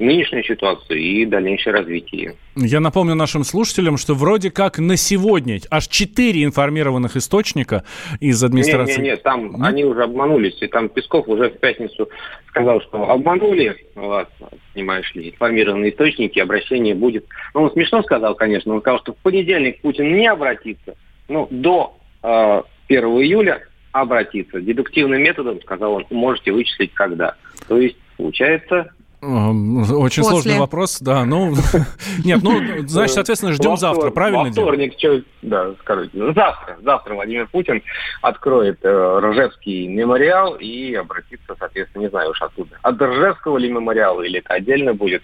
[0.00, 2.34] нынешнюю ситуацию и дальнейшее развитие.
[2.56, 7.84] Я напомню нашим слушателям, что вроде как на сегодня аж четыре информированных источника
[8.20, 8.92] из администрации...
[8.92, 9.62] Нет, нет, нет там нет?
[9.62, 12.08] они уже обманулись, и там Песков уже в пятницу
[12.48, 14.28] сказал, что обманули, вот,
[14.74, 17.26] понимаешь ли, информированные источники, обращение будет.
[17.54, 20.96] Ну, он смешно сказал, конечно, он сказал, что в понедельник Путин не обратится,
[21.28, 24.60] но до э, 1 июля обратиться.
[24.60, 27.34] Дедуктивным методом, сказал он, можете вычислить когда.
[27.68, 30.22] То есть, получается, Очень После.
[30.22, 31.24] сложный вопрос, да.
[31.24, 31.52] Ну,
[32.24, 34.44] нет, ну, значит, соответственно, ждем завтра, правильно?
[34.44, 36.32] Во вторник, что, да, скажите.
[36.32, 37.82] Завтра, завтра Владимир Путин
[38.22, 42.78] откроет э, Ржевский мемориал и обратится, соответственно, не знаю уж откуда.
[42.82, 45.22] От Ржевского ли мемориала или это отдельно будет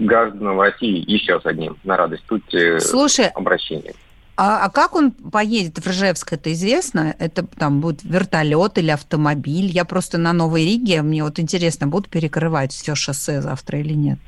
[0.00, 3.94] гражданам России еще с одним на радость тут э, Слушай, обращением.
[4.36, 7.14] А, а как он поедет в Ржевск, это известно?
[7.18, 9.66] Это там будет вертолет или автомобиль?
[9.66, 14.18] Я просто на Новой Риге, мне вот интересно, будут перекрывать все шоссе завтра или нет?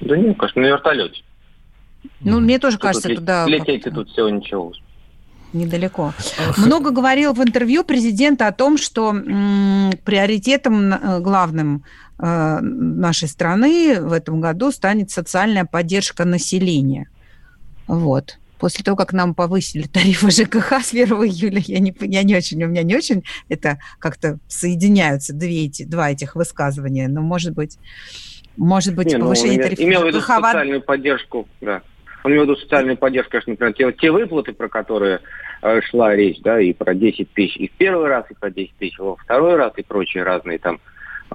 [0.00, 1.22] Да нет, конечно, на вертолете.
[2.20, 3.46] Ну, мне тоже Что кажется, тут туда...
[3.46, 4.72] Лететь тут всего ничего.
[5.52, 6.12] Недалеко.
[6.56, 11.82] Много говорил в интервью президента о том, что м, приоритетом э, главным
[12.18, 17.08] э, нашей страны в этом году станет социальная поддержка населения.
[17.88, 22.36] Вот после того, как нам повысили тарифы ЖКХ с 1 июля, я не, я не
[22.36, 27.54] очень, у меня не очень это как-то соединяются две эти, два этих высказывания, но может
[27.54, 27.78] быть,
[28.56, 31.82] может быть, не, ну, повышение ну, тарифов имел в виду социальную поддержку, да.
[32.24, 35.20] Он имел в виду социальную поддержку, конечно, например, те, те выплаты, про которые
[35.62, 38.72] э, шла речь, да, и про 10 тысяч и в первый раз, и про 10
[38.78, 40.80] тысяч во второй раз, и прочие разные там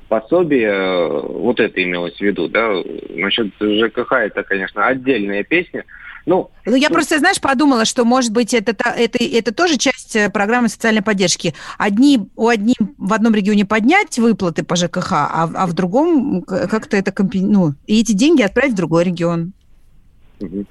[0.09, 2.74] пособия, э, вот это имелось в виду, да.
[3.09, 5.86] Насчет ЖКХ это, конечно, отдельная песня,
[6.26, 10.15] ну, ну, я ну, просто, знаешь, подумала, что, может быть, это, это, это тоже часть
[10.15, 11.55] э, программы социальной поддержки.
[11.78, 16.97] Одни, у одних в одном регионе поднять выплаты по ЖКХ, а, а в другом как-то
[16.97, 17.51] это компенсировать.
[17.53, 19.53] Ну, и эти деньги отправить в другой регион.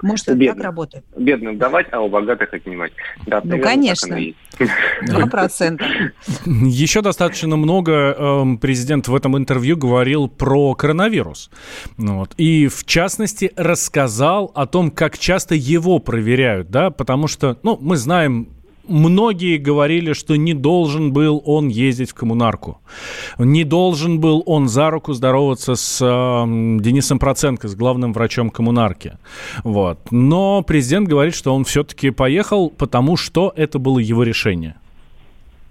[0.03, 1.05] Может, это бедным, так работает?
[1.17, 2.93] Бедным давать, а у богатых отнимать.
[3.27, 4.19] Да, ну, конечно.
[5.07, 5.85] Два процента.
[6.47, 11.51] Еще достаточно много э, президент в этом интервью говорил про коронавирус.
[11.97, 12.35] Вот.
[12.37, 17.97] И, в частности, рассказал о том, как часто его проверяют, да, потому что, ну, мы
[17.97, 18.49] знаем
[18.91, 22.81] многие говорили, что не должен был он ездить в коммунарку.
[23.39, 26.45] Не должен был он за руку здороваться с э,
[26.81, 29.13] Денисом Проценко, с главным врачом коммунарки.
[29.65, 29.99] Вот.
[30.11, 34.75] Но президент говорит, что он все-таки поехал, потому что это было его решение.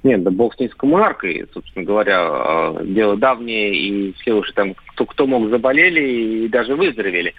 [0.01, 4.53] Нет, да бог с ней с коммунаркой, собственно говоря, а, дело давнее, и все уже
[4.53, 7.33] там, кто, кто мог, заболели и даже выздоровели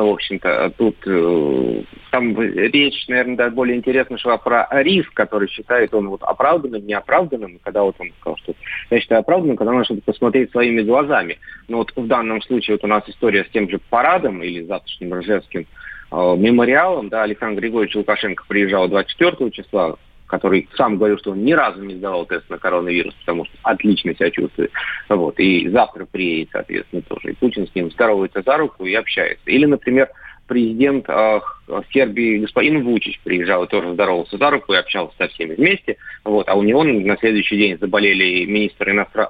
[0.00, 0.72] в общем-то.
[0.78, 6.22] Тут э, там речь, наверное, да, более интересно шла про риск, который считает он вот
[6.22, 7.58] оправданным, неоправданным.
[7.62, 8.54] Когда вот он сказал, что
[8.90, 11.38] я считаю оправданным, когда что-то посмотреть своими глазами.
[11.68, 15.14] Но вот в данном случае вот у нас история с тем же парадом или завтрашним
[15.14, 15.66] Ржевским
[16.10, 19.96] э, мемориалом, да, Александр Григорьевич Лукашенко приезжал 24 числа
[20.32, 24.14] который сам говорил, что он ни разу не сдавал тест на коронавирус, потому что отлично
[24.14, 24.72] себя чувствует.
[25.10, 25.38] Вот.
[25.38, 27.32] И завтра приедет, соответственно, тоже.
[27.32, 29.44] И Путин с ним здоровается за руку и общается.
[29.44, 30.08] Или, например,
[30.46, 31.40] президент э,
[31.92, 35.98] Сербии господин Вучич приезжал и тоже здоровался за руку и общался со всеми вместе.
[36.24, 36.48] Вот.
[36.48, 39.26] А у него на следующий день заболели министр, иностран...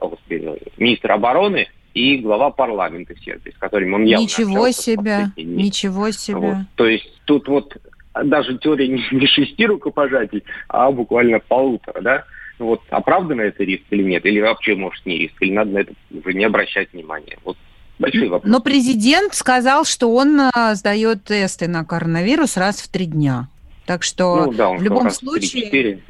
[0.79, 6.39] министр обороны и глава парламента Сербии, с которым он явно Ничего себе, ничего себе.
[6.39, 6.57] Вот.
[6.77, 7.77] То есть тут вот
[8.15, 12.25] даже теория не, шести рукопожатий, а буквально полутора, да?
[12.59, 14.25] Вот оправдан это риск или нет?
[14.27, 15.35] Или вообще, может, не риск?
[15.41, 17.39] Или надо на это уже не обращать внимания?
[17.45, 17.57] Вот
[17.99, 18.51] большой вопрос.
[18.51, 23.49] Но президент сказал, что он а, сдает тесты на коронавирус раз в три дня.
[23.87, 26.01] Так что ну, да, в любом случае...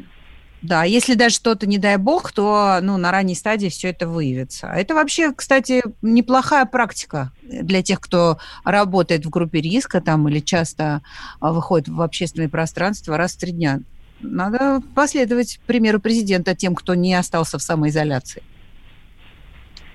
[0.63, 4.69] Да, если даже что-то, не дай бог, то ну, на ранней стадии все это выявится.
[4.69, 11.03] Это вообще, кстати, неплохая практика для тех, кто работает в группе риска там, или часто
[11.41, 13.81] а, выходит в общественное пространство раз в три дня.
[14.21, 18.45] Надо последовать примеру президента тем, кто не остался в самоизоляции.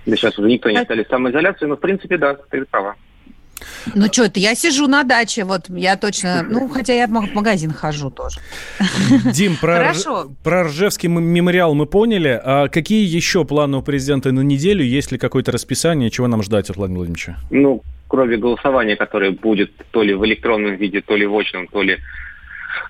[0.06, 2.96] Да сейчас уже никто не остались в самоизоляции, но в принципе, да, ты права.
[3.96, 7.72] Ну что это, я сижу на даче, вот я точно, ну хотя я в магазин
[7.72, 8.40] хожу тоже.
[9.34, 10.30] Дим, про, Хорошо.
[10.44, 12.40] про Ржевский мемориал мы поняли.
[12.44, 14.84] А какие еще планы у президента на неделю?
[14.84, 16.10] Есть ли какое-то расписание?
[16.10, 17.38] Чего нам ждать от Владимира Владимировича?
[17.50, 21.82] Ну, кроме голосования, которое будет то ли в электронном виде, то ли в очном, то
[21.82, 21.98] ли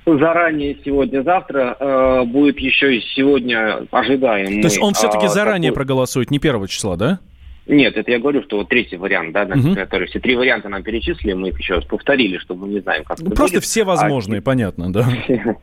[0.05, 4.61] заранее сегодня-завтра, э, будет еще и сегодня ожидаем.
[4.61, 5.83] То есть он все-таки а, заранее такой...
[5.83, 7.19] проголосует, не первого числа, да?
[7.67, 9.75] Нет, это я говорю, что вот третий вариант, да, угу.
[9.75, 13.03] который все три варианта нам перечислили, мы их еще раз повторили, чтобы мы не знаем,
[13.03, 13.63] как ну, Просто будет.
[13.65, 14.41] все возможные, а...
[14.41, 15.05] понятно, да.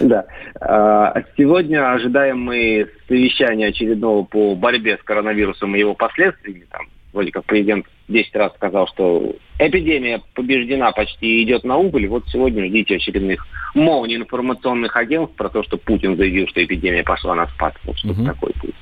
[0.00, 0.26] Да.
[0.60, 6.66] А, сегодня ожидаем мы совещания очередного по борьбе с коронавирусом и его последствиями.
[6.70, 12.08] Там, вроде как президент 10 раз сказал, что эпидемия побеждена, почти идет на убыль.
[12.08, 17.34] Вот сегодня ждите очередных молний информационных агентств про то, что Путин заявил, что эпидемия пошла
[17.34, 17.76] на спад.
[17.84, 18.74] Вот что-то такое будет.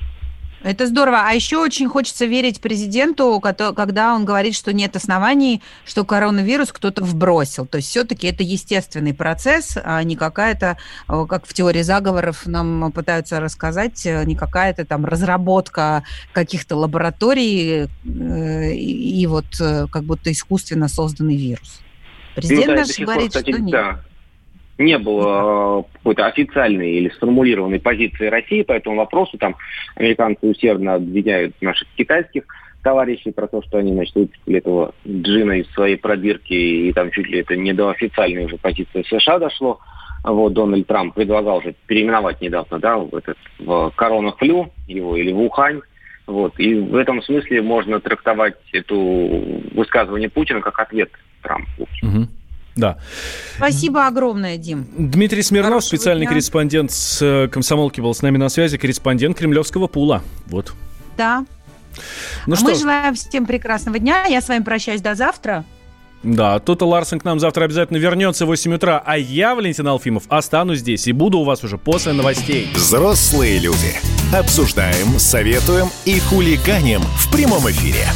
[0.65, 1.27] Это здорово.
[1.27, 7.03] А еще очень хочется верить президенту, когда он говорит, что нет оснований, что коронавирус кто-то
[7.03, 7.67] вбросил.
[7.67, 12.91] То есть все-таки это естественный процесс, а не какая-то, э, как в теории заговоров нам
[12.91, 16.03] пытаются рассказать, э, не какая-то там разработка
[16.33, 21.81] каких-то лабораторий э, и вот как будто искусственно созданный вирус.
[22.33, 23.71] Президент ну, да, наш говорит, кстати, что нет.
[23.71, 24.01] Да
[24.77, 29.37] не было э, какой-то официальной или сформулированной позиции России по этому вопросу.
[29.37, 29.55] Там
[29.95, 32.43] американцы усердно обвиняют наших китайских
[32.83, 37.27] товарищей про то, что они, значит, выпустили этого джина из своей пробирки, и там чуть
[37.27, 39.79] ли это не до официальной уже позиции США дошло.
[40.23, 45.39] Вот Дональд Трамп предлагал уже переименовать недавно, да, в этот в коронафлю его или в
[45.39, 45.81] Ухань.
[46.27, 46.59] Вот.
[46.59, 51.11] И в этом смысле можно трактовать это высказывание Путина как ответ
[51.41, 51.87] Трампу.
[52.01, 52.27] Угу.
[52.75, 52.97] Да.
[53.55, 54.87] Спасибо огромное, Дим.
[54.97, 56.29] Дмитрий Смирнов, Хорошего специальный дня.
[56.29, 60.23] корреспондент с э, комсомолки, был с нами на связи, корреспондент кремлевского пула.
[60.47, 60.73] Вот.
[61.17, 61.45] Да.
[62.45, 62.65] Ну а что?
[62.65, 64.25] Мы желаем всем прекрасного дня.
[64.25, 65.63] Я с вами прощаюсь до завтра.
[66.23, 70.23] Да, Тота Ларсен к нам завтра обязательно вернется в 8 утра, а я, Валентин Алфимов,
[70.27, 72.67] останусь здесь и буду у вас уже после новостей.
[72.73, 73.93] Взрослые люди.
[74.33, 78.07] Обсуждаем, советуем и хулиганим в прямом эфире.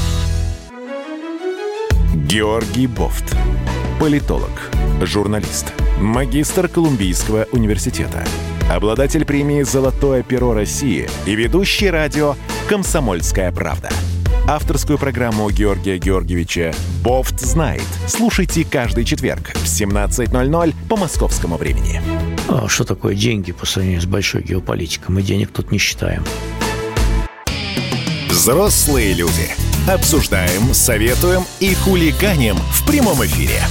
[2.16, 3.36] Георгий Бофт
[4.00, 4.72] политолог,
[5.02, 8.24] журналист, магистр Колумбийского университета,
[8.72, 12.36] обладатель премии «Золотое перо России» и ведущий радио
[12.70, 13.89] «Комсомольская правда».
[14.47, 16.74] Авторскую программу Георгия Георгиевича
[17.04, 17.84] «Бофт знает».
[18.08, 22.02] Слушайте каждый четверг в 17.00 по московскому времени.
[22.47, 25.14] А что такое деньги по сравнению с большой геополитикой?
[25.14, 26.24] Мы денег тут не считаем.
[28.30, 29.50] Взрослые люди.
[29.89, 33.62] Обсуждаем, советуем и хулиганим в прямом эфире.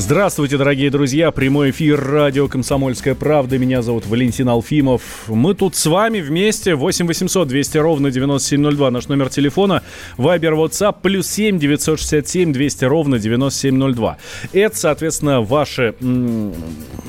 [0.00, 1.30] Здравствуйте, дорогие друзья.
[1.30, 3.58] Прямой эфир радио «Комсомольская правда».
[3.58, 5.02] Меня зовут Валентин Алфимов.
[5.28, 6.74] Мы тут с вами вместе.
[6.74, 8.90] 8 800 200 ровно 9702.
[8.90, 9.82] Наш номер телефона.
[10.16, 10.96] Вайбер, WhatsApp.
[11.02, 14.16] Плюс 7 967 200 ровно 9702.
[14.54, 15.94] Это, соответственно, ваши...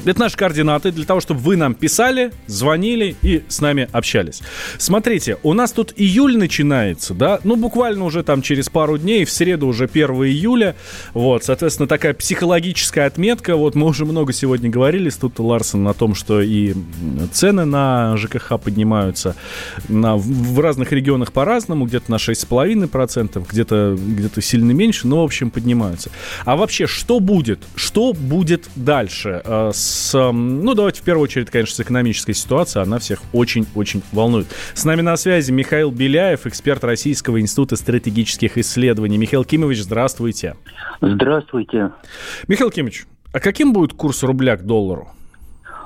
[0.03, 4.41] Это наши координаты для того, чтобы вы нам писали, звонили и с нами общались.
[4.77, 7.39] Смотрите, у нас тут июль начинается, да?
[7.45, 9.23] Ну, буквально уже там через пару дней.
[9.23, 10.75] В среду уже 1 июля.
[11.13, 13.55] Вот, соответственно, такая психологическая историческая отметка.
[13.55, 16.73] Вот мы уже много сегодня говорили с Тут Ларсен о том, что и
[17.31, 19.35] цены на ЖКХ поднимаются
[19.87, 25.51] на, в разных регионах по-разному, где-то на 6,5%, где-то где сильно меньше, но, в общем,
[25.51, 26.09] поднимаются.
[26.43, 27.59] А вообще, что будет?
[27.75, 29.41] Что будет дальше?
[29.45, 32.83] Э, с, ну, давайте в первую очередь, конечно, с экономической ситуацией.
[32.83, 34.47] Она всех очень-очень волнует.
[34.73, 39.17] С нами на связи Михаил Беляев, эксперт Российского института стратегических исследований.
[39.17, 40.55] Михаил Кимович, здравствуйте.
[41.01, 41.91] Здравствуйте.
[42.47, 45.09] Михаил Кимович, а каким будет курс рубля к доллару?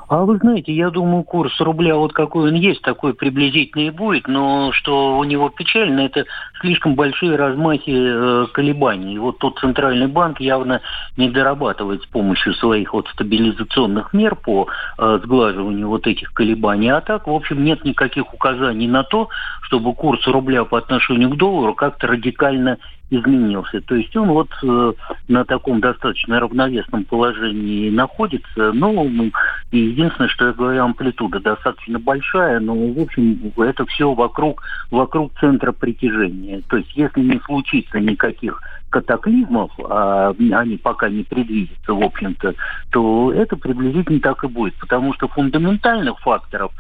[0.08, 4.28] А вы знаете, я думаю, курс рубля вот какой он есть, такой приблизительный и будет,
[4.28, 6.26] но что у него печально, это
[6.62, 9.18] слишком большие размахи э, колебаний.
[9.18, 10.82] Вот тот центральный банк явно
[11.18, 14.68] не дорабатывает с помощью своих вот стабилизационных мер по
[14.98, 16.90] э, сглаживанию вот этих колебаний.
[16.90, 19.30] А так, в общем, нет никаких указаний на то,
[19.64, 22.78] чтобы курс рубля по отношению к доллару как-то радикально
[23.10, 23.82] изменился.
[23.82, 24.94] То есть он вот э,
[25.28, 28.72] на таком достаточно равновесном положении находится.
[28.74, 29.32] Ну,
[29.72, 35.34] и единственное, что я говорю, амплитуда достаточно большая, но, в общем, это все вокруг, вокруг
[35.40, 36.62] центра притяжения.
[36.68, 42.56] То есть если не случится никаких катаклизмов, а они пока не предвидятся, в общем-то,
[42.92, 44.74] то это приблизительно так и будет.
[44.76, 46.72] Потому что фундаментальных факторов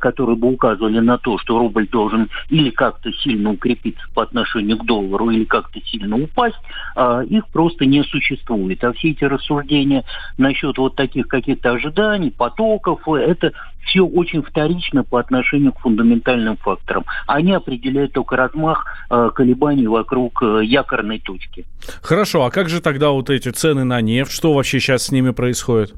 [0.00, 4.84] которые бы указывали на то, что рубль должен или как-то сильно укрепиться по отношению к
[4.84, 6.56] доллару, или как-то сильно упасть,
[6.94, 8.82] а, их просто не существует.
[8.84, 10.04] А все эти рассуждения
[10.38, 13.52] насчет вот таких каких-то ожиданий, потоков, это
[13.84, 17.04] все очень вторично по отношению к фундаментальным факторам.
[17.26, 21.66] Они определяют только размах а, колебаний вокруг якорной точки.
[22.02, 24.32] Хорошо, а как же тогда вот эти цены на нефть?
[24.32, 25.94] Что вообще сейчас с ними происходит?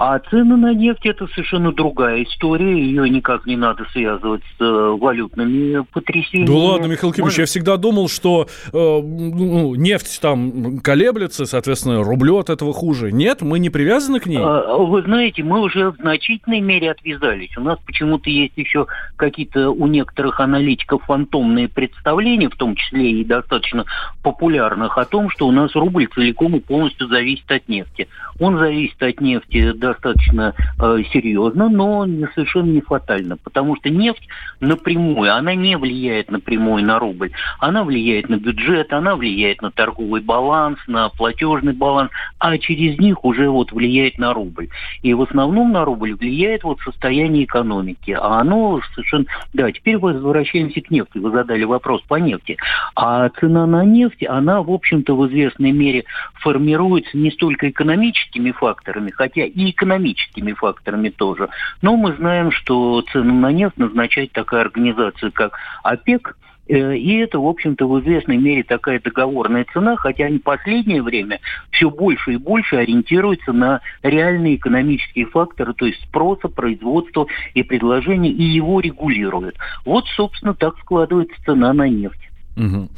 [0.00, 2.72] А цены на нефть это совершенно другая история.
[2.72, 6.46] Ее никак не надо связывать с э, валютными потрясениями.
[6.46, 12.38] Да ладно, Михаил Кимович, я всегда думал, что э, ну, нефть там колеблется, соответственно, рублю
[12.38, 13.12] от этого хуже.
[13.12, 14.38] Нет, мы не привязаны к ней?
[14.40, 17.54] А, вы знаете, мы уже в значительной мере отвязались.
[17.58, 18.86] У нас почему-то есть еще
[19.16, 23.84] какие-то у некоторых аналитиков фантомные представления, в том числе и достаточно
[24.22, 28.08] популярных, о том, что у нас рубль целиком и полностью зависит от нефти.
[28.38, 34.26] Он зависит от нефти, да, достаточно э, серьезно, но совершенно не фатально, потому что нефть
[34.60, 40.20] напрямую, она не влияет напрямую на рубль, она влияет на бюджет, она влияет на торговый
[40.20, 44.68] баланс, на платежный баланс, а через них уже вот влияет на рубль.
[45.02, 49.24] И в основном на рубль влияет вот состояние экономики, а оно совершенно...
[49.52, 51.18] Да, теперь возвращаемся к нефти.
[51.18, 52.56] Вы задали вопрос по нефти.
[52.94, 59.10] А цена на нефть, она, в общем-то, в известной мере формируется не столько экономическими факторами,
[59.10, 61.48] хотя и экономическими факторами тоже.
[61.80, 65.52] Но мы знаем, что цену на нефть назначает такая организация, как
[65.82, 66.36] ОПЕК,
[66.68, 71.02] э, и это, в общем-то, в известной мере такая договорная цена, хотя они в последнее
[71.02, 77.62] время все больше и больше ориентируются на реальные экономические факторы, то есть спроса, производства и
[77.62, 79.56] предложения, и его регулируют.
[79.86, 82.29] Вот, собственно, так складывается цена на нефть.
[82.56, 82.88] Угу.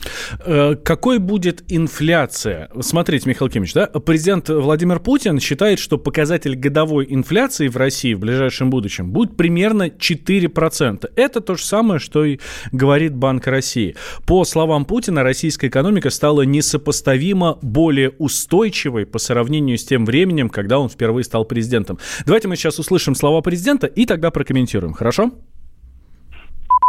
[0.83, 2.71] Какой будет инфляция?
[2.81, 8.21] Смотрите, Михаил Кимович, да, президент Владимир Путин считает, что показатель годовой инфляции в России в
[8.21, 11.11] ближайшем будущем будет примерно 4%.
[11.17, 12.39] Это то же самое, что и
[12.73, 13.95] говорит Банк России.
[14.27, 20.79] По словам Путина, российская экономика стала несопоставимо более устойчивой по сравнению с тем временем, когда
[20.79, 21.99] он впервые стал президентом.
[22.27, 25.31] Давайте мы сейчас услышим слова президента и тогда прокомментируем, хорошо?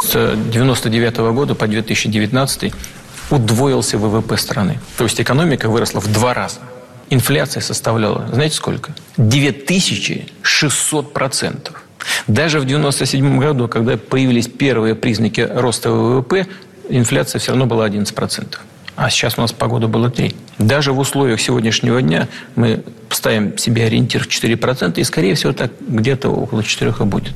[0.03, 2.73] С 1999 года по 2019
[3.29, 4.79] удвоился ВВП страны.
[4.97, 6.59] То есть экономика выросла в два раза.
[7.09, 8.93] Инфляция составляла, знаете сколько?
[9.17, 11.83] 9600 процентов.
[12.27, 16.47] Даже в 1997 году, когда появились первые признаки роста ВВП,
[16.89, 18.61] инфляция все равно была 11 процентов.
[18.97, 20.35] А сейчас у нас погода была 3.
[20.59, 25.71] Даже в условиях сегодняшнего дня мы ставим себе ориентир в 4%, и, скорее всего, так
[25.79, 27.33] где-то около 4 и будет.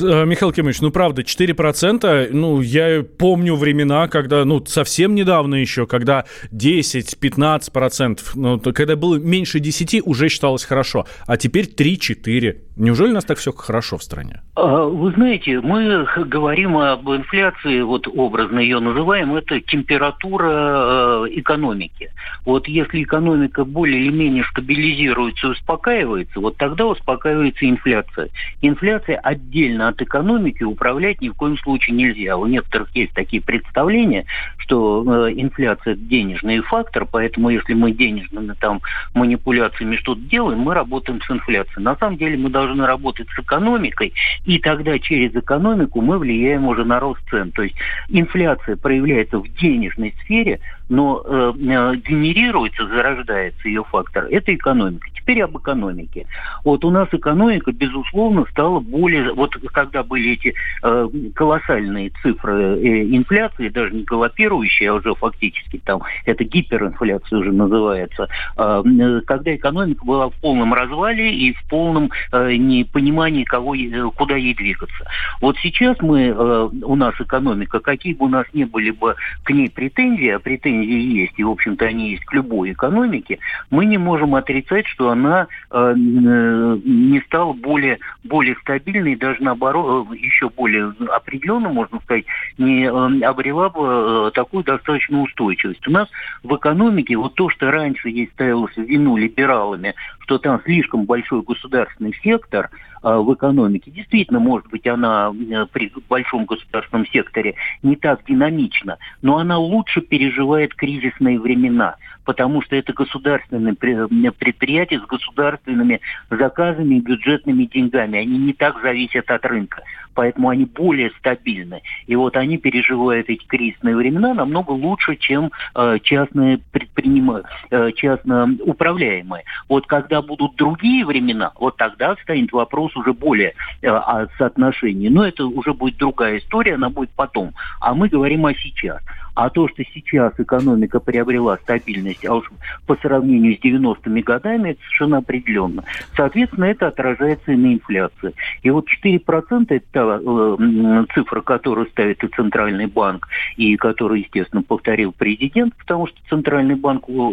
[0.00, 5.86] Э, Михаил Кимович, ну правда, 4%, ну я помню времена, когда, ну совсем недавно еще,
[5.86, 12.56] когда 10-15%, ну когда было меньше 10, уже считалось хорошо, а теперь 3-4.
[12.76, 14.40] Неужели у нас так все хорошо в стране?
[14.54, 22.10] А, вы знаете, мы говорим об инфляции, вот образно ее называем, это температура э, экономики.
[22.46, 28.30] Вот если экономика более или менее стабилизируется успокаивается, вот тогда успокаивается инфляция.
[28.62, 32.36] Инфляция отдельно отдельно от экономики управлять ни в коем случае нельзя.
[32.36, 34.24] У некоторых есть такие представления,
[34.58, 38.80] что э, инфляция– денежный фактор, поэтому если мы денежными там
[39.14, 41.82] манипуляциями что-то делаем, мы работаем с инфляцией.
[41.82, 44.12] На самом деле мы должны работать с экономикой,
[44.44, 47.52] и тогда через экономику мы влияем уже на рост цен.
[47.52, 47.76] То есть
[48.08, 50.60] инфляция проявляется в денежной сфере,
[50.90, 55.08] но э, э, генерируется, зарождается ее фактор, это экономика.
[55.14, 56.26] Теперь об экономике.
[56.64, 59.32] Вот у нас экономика, безусловно, стала более...
[59.32, 65.80] Вот когда были эти э, колоссальные цифры э, инфляции, даже не галопирующие, а уже фактически
[65.84, 72.10] там, это гиперинфляция уже называется, э, когда экономика была в полном развале и в полном
[72.32, 73.76] э, непонимании, кого,
[74.16, 75.04] куда ей двигаться.
[75.40, 79.14] Вот сейчас мы, э, у нас экономика, какие бы у нас ни были бы
[79.44, 83.38] к ней претензии, а претензии претензии есть, и, в общем-то, они есть к любой экономике,
[83.70, 90.16] мы не можем отрицать, что она э, не стала более, более стабильной, даже наоборот, э,
[90.16, 92.24] еще более определенно, можно сказать,
[92.58, 95.86] не э, обрела бы э, такую достаточно устойчивость.
[95.86, 96.08] У нас
[96.42, 101.42] в экономике вот то, что раньше ей ставилось в вину либералами, что там слишком большой
[101.42, 102.70] государственный сектор
[103.02, 109.38] в экономике, действительно, может быть, она э, при большом государственном секторе не так динамична, но
[109.38, 111.96] она лучше переживает кризисные времена,
[112.30, 116.00] потому что это государственные предприятия с государственными
[116.30, 118.20] заказами и бюджетными деньгами.
[118.20, 119.82] Они не так зависят от рынка,
[120.14, 121.82] поэтому они более стабильны.
[122.06, 128.56] И вот они переживают эти кризисные времена намного лучше, чем э, частные предприниматели, э, частно
[128.60, 129.42] управляемые.
[129.68, 135.08] Вот когда будут другие времена, вот тогда станет вопрос уже более э, о соотношении.
[135.08, 137.54] Но это уже будет другая история, она будет потом.
[137.80, 139.02] А мы говорим о сейчас.
[139.34, 142.50] А то, что сейчас экономика приобрела стабильность, а уж
[142.86, 145.84] по сравнению с 90-ми годами, это совершенно определенно.
[146.16, 148.34] Соответственно, это отражается и на инфляции.
[148.62, 155.12] И вот 4% это э, цифра, которую ставит и Центральный банк, и которую, естественно, повторил
[155.12, 157.32] президент, потому что Центральный банк э,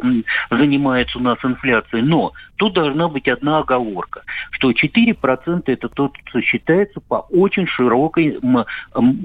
[0.52, 2.04] занимается у нас инфляцией.
[2.04, 8.40] Но тут должна быть одна оговорка, что 4% это то, что считается по очень широкой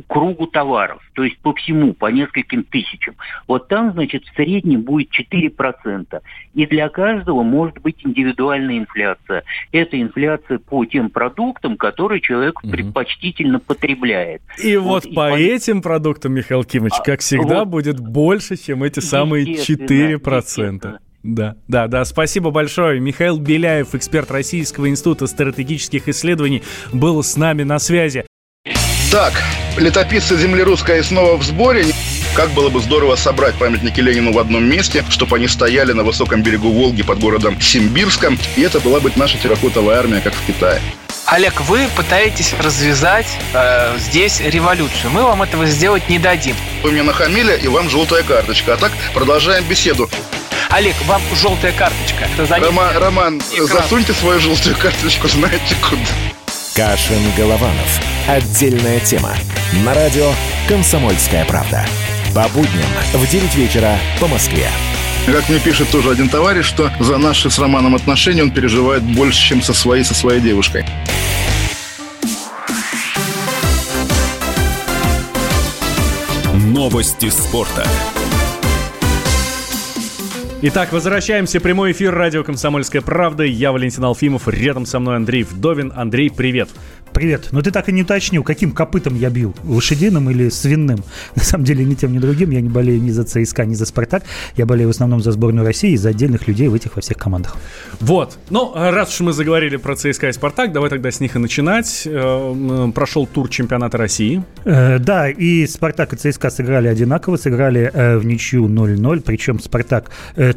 [0.06, 3.16] кругу товаров, то есть по всему, по нескольким тысячам.
[3.46, 6.20] Вот там, значит, в среднем будет 4%.
[6.54, 9.44] И для каждого может быть индивидуальная инфляция.
[9.72, 12.70] Это инфляция по тем продуктам, которые человек угу.
[12.70, 14.42] предпочтительно потребляет.
[14.62, 18.82] И вот, вот по и этим продуктам, Михаил Кимович, как всегда, вот, будет больше, чем
[18.82, 20.98] эти самые 4%.
[21.22, 22.98] Да, да, да, спасибо большое.
[23.00, 28.24] Михаил Беляев, эксперт Российского института стратегических исследований, был с нами на связи.
[29.12, 29.34] Так,
[29.76, 31.84] летописцы земли русской снова в сборе.
[32.34, 36.42] Как было бы здорово собрать памятники Ленину в одном месте, чтобы они стояли на высоком
[36.42, 40.80] берегу Волги под городом Симбирском, и это была бы наша терракотовая армия, как в Китае.
[41.26, 45.10] Олег, вы пытаетесь развязать э, здесь революцию.
[45.10, 46.56] Мы вам этого сделать не дадим.
[46.82, 48.74] Вы мне нахамили, и вам желтая карточка.
[48.74, 50.10] А так продолжаем беседу.
[50.70, 52.28] Олег, вам желтая карточка.
[52.60, 53.68] Рома, Роман, экран.
[53.68, 56.00] засуньте свою желтую карточку, знаете куда.
[56.74, 58.00] Кашин-Голованов.
[58.26, 59.34] Отдельная тема.
[59.84, 60.32] На радио
[60.68, 61.86] «Комсомольская правда».
[62.34, 64.66] По будням в 9 вечера по Москве.
[65.26, 69.38] Как мне пишет тоже один товарищ, что за наши с Романом отношения он переживает больше,
[69.48, 70.86] чем со своей, со своей девушкой.
[76.54, 77.86] Новости спорта.
[80.62, 81.60] Итак, возвращаемся.
[81.60, 83.42] Прямой эфир радио «Комсомольская правда».
[83.42, 84.48] Я Валентин Алфимов.
[84.48, 85.92] Рядом со мной Андрей Вдовин.
[85.94, 86.70] Андрей, привет.
[87.22, 87.50] Привет.
[87.52, 89.54] Но ты так и не уточнил, каким копытом я бил?
[89.62, 91.04] Лошадиным или свиным?
[91.36, 92.50] На самом деле ни тем, ни другим.
[92.50, 94.24] Я не болею ни за ЦСКА, ни за Спартак.
[94.56, 97.18] Я болею в основном за сборную России и за отдельных людей в этих во всех
[97.18, 97.56] командах.
[98.00, 98.38] Вот.
[98.50, 102.02] Ну, раз уж мы заговорили про ЦСКА и Спартак, давай тогда с них и начинать.
[102.06, 104.42] Э, прошел тур чемпионата России.
[104.64, 107.36] Э, да, и Спартак и ЦСКА сыграли одинаково.
[107.36, 109.22] Сыграли э, в ничью 0-0.
[109.24, 110.10] Причем Спартак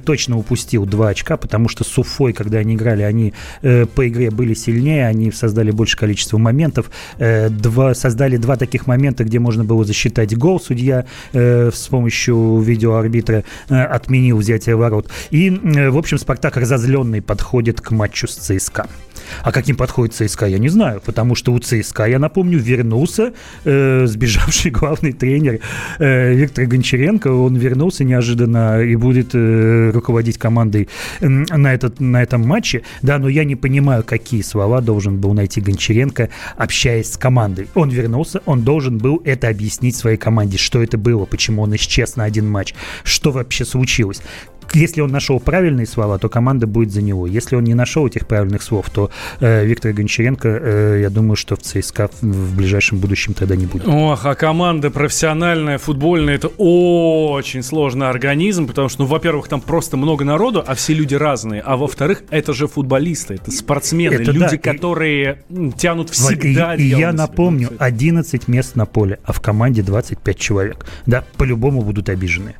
[0.04, 4.56] точно упустил 2 очка, потому что с Уфой, когда они играли, они по игре были
[4.56, 6.55] сильнее, они создали больше количества моментов.
[7.18, 10.60] Э, два, создали два таких момента, где можно было засчитать гол.
[10.60, 15.10] Судья э, с помощью видеоарбитра э, отменил взятие ворот.
[15.32, 18.88] И, в общем, Спартак разозленный подходит к матчу с ЦСКА.
[19.44, 23.34] А каким подходит ЦСКА, я не знаю, потому что у ЦСКА, я напомню, вернулся
[23.64, 25.60] э, сбежавший главный тренер
[26.00, 27.28] э, Виктор Гончаренко.
[27.28, 30.90] Он вернулся неожиданно и будет э, руководить командой
[31.22, 32.84] на, этот, на этом матче.
[33.02, 37.68] Да, но я не понимаю, какие слова должен был найти Гончаренко, общаясь с командой.
[37.76, 42.16] Он вернулся, он должен был это объяснить своей команде, что это было, почему он исчез
[42.16, 42.74] на один матч,
[43.04, 44.22] что вообще случилось
[44.76, 47.28] если он нашел правильные слова, то команда будет за него.
[47.28, 49.10] Если он не нашел этих правильных слов, то
[49.40, 53.88] э, Виктор Гончаренко, э, я думаю, что в ЦСКА в ближайшем будущем тогда не будет.
[53.88, 59.98] Ох, а команда профессиональная, футбольная, это очень сложный организм, потому что, ну, во-первых, там просто
[59.98, 64.58] много народу, а все люди разные, а во-вторых, это же футболисты, это спортсмены, это, люди,
[64.58, 64.58] да.
[64.58, 65.44] которые
[65.78, 66.76] тянут всегда.
[66.76, 70.86] И, и я напомню, 11 мест на поле, а в команде 25 человек.
[71.06, 72.56] Да, по-любому будут обижены.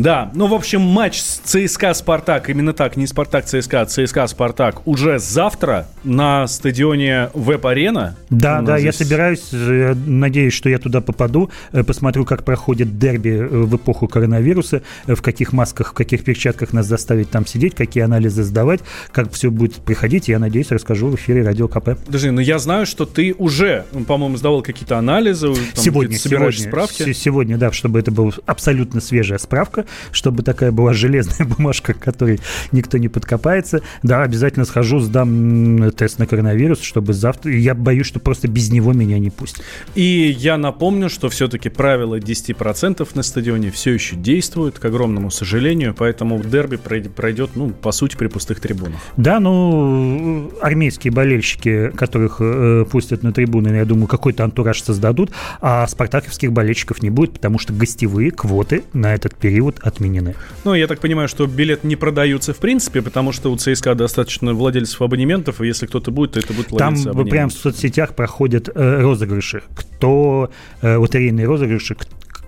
[0.00, 4.26] Да, ну, в общем, матч с ЦСКА «Спартак», именно так, не «Спартак» ЦСКА, а ЦСКА
[4.28, 8.16] «Спартак» уже завтра на стадионе ВЭБ Арена.
[8.30, 8.86] Да, да, здесь...
[8.86, 13.76] я собираюсь, э, надеюсь, что я туда попаду, э, посмотрю, как проходит дерби э, в
[13.76, 18.80] эпоху коронавируса, в каких масках, в каких перчатках нас заставить там сидеть, какие анализы сдавать,
[19.12, 21.90] как все будет приходить, я надеюсь, расскажу в эфире Радио КП.
[22.06, 26.70] Подожди, ну я знаю, что ты уже, по-моему, сдавал какие-то анализы, там, сегодня, собираешь сегодня,
[26.70, 27.12] справки.
[27.12, 32.40] Сегодня, да, чтобы это была абсолютно свежая справка, чтобы такая была железная бумажка, к которой
[32.72, 33.82] никто не подкопается.
[34.02, 37.52] Да, обязательно схожу, сдам тест на коронавирус, чтобы завтра...
[37.52, 39.64] Я боюсь, что просто без него меня не пустят.
[39.94, 45.94] И я напомню, что все-таки правило 10% на стадионе все еще действует, к огромному сожалению,
[45.96, 49.00] поэтому дерби пройдет, ну, по сути, при пустых трибунах.
[49.16, 55.30] Да, ну, армейские болельщики, которых э, пустят на трибуны, я думаю, какой-то антураж создадут,
[55.60, 60.34] а спартаковских болельщиков не будет, потому что гостевые квоты на этот период отменены.
[60.64, 64.54] Ну, я так понимаю, что билет не продаются в принципе, потому что у ЦСКА достаточно
[64.54, 66.96] владельцев абонементов, и если кто-то будет, то это будет Там
[67.28, 69.62] прямо в соцсетях проходят э, розыгрыши.
[69.74, 70.50] Кто
[70.82, 71.96] э, лотерейные розыгрыши,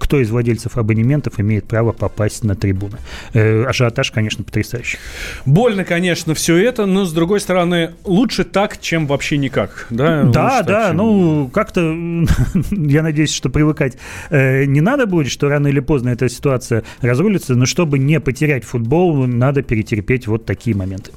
[0.02, 2.98] кто из владельцев абонементов имеет право попасть на трибуны.
[3.34, 4.98] Э, ажиотаж, конечно, потрясающий.
[5.46, 9.86] Больно, конечно, все это, но, с другой стороны, лучше так, чем вообще никак.
[9.90, 10.96] Да, да, лучше да так, чем...
[10.96, 11.80] ну, как-то,
[12.72, 13.96] я надеюсь, что привыкать
[14.30, 18.64] э, не надо будет, что рано или поздно эта ситуация разрулится, но чтобы не потерять
[18.64, 21.12] футбол, надо перетерпеть вот такие моменты.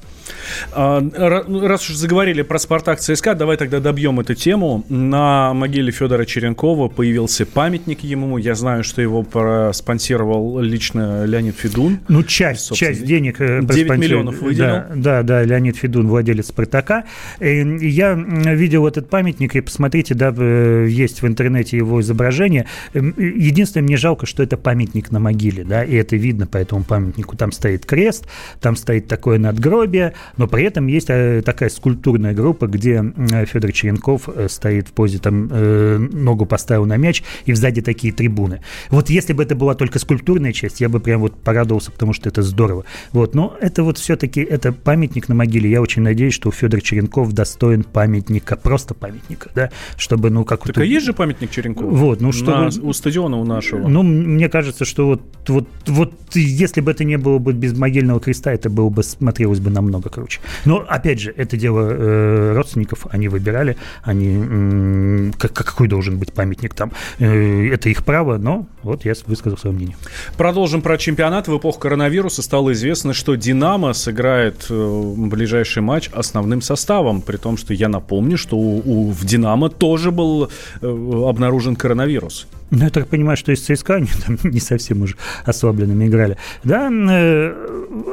[0.71, 4.83] А, ну, раз уж заговорили про «Спартак» ЦСКА, давай тогда добьем эту тему.
[4.89, 8.37] На могиле Федора Черенкова появился памятник ему.
[8.37, 9.25] Я знаю, что его
[9.73, 11.99] спонсировал лично Леонид Федун.
[12.07, 14.65] Ну, часть, часть денег 9 э, миллионов выделил.
[14.65, 17.05] Да, да, да, Леонид Федун, владелец «Спартака».
[17.39, 22.65] Э, я видел этот памятник, и посмотрите, да, э, есть в интернете его изображение.
[22.93, 27.37] Единственное, мне жалко, что это памятник на могиле, да, и это видно по этому памятнику.
[27.37, 28.27] Там стоит крест,
[28.59, 33.03] там стоит такое надгробие, но при этом есть э, такая скульптурная группа, где
[33.45, 38.13] Федор Черенков э, стоит в позе, там, э, ногу поставил на мяч, и сзади такие
[38.13, 38.61] трибуны.
[38.89, 42.29] Вот если бы это была только скульптурная часть, я бы прям вот порадовался, потому что
[42.29, 42.85] это здорово.
[43.11, 45.69] Вот, но это вот все-таки, это памятник на могиле.
[45.69, 50.63] Я очень надеюсь, что Федор Черенков достоин памятника, просто памятника, да, чтобы, ну, как...
[50.63, 51.95] Так вот, и есть же памятник Черенкову?
[51.95, 52.51] Вот, ну, что...
[52.51, 53.87] На, у стадиона у нашего.
[53.87, 58.19] Ну, мне кажется, что вот, вот, вот если бы это не было бы без могильного
[58.19, 60.39] креста, это было бы, смотрелось бы намного круче.
[60.65, 66.33] Но, опять же, это дело э, родственников, они выбирали, они, э, как, какой должен быть
[66.33, 66.91] памятник там.
[67.19, 69.97] Э, это их право, но вот я высказал свое мнение.
[70.37, 71.47] Продолжим про чемпионат.
[71.47, 77.57] В эпоху коронавируса стало известно, что «Динамо» сыграет э, ближайший матч основным составом, при том,
[77.57, 80.49] что я напомню, что у, у, в «Динамо» тоже был
[80.81, 80.87] э,
[81.27, 82.47] обнаружен коронавирус.
[82.71, 85.15] Ну, я так понимаю, что из ЦСКА они там не совсем уже
[85.45, 86.37] ослабленными играли.
[86.63, 87.53] Да, э,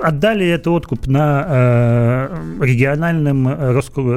[0.02, 3.48] отдали это откуп на э, региональным,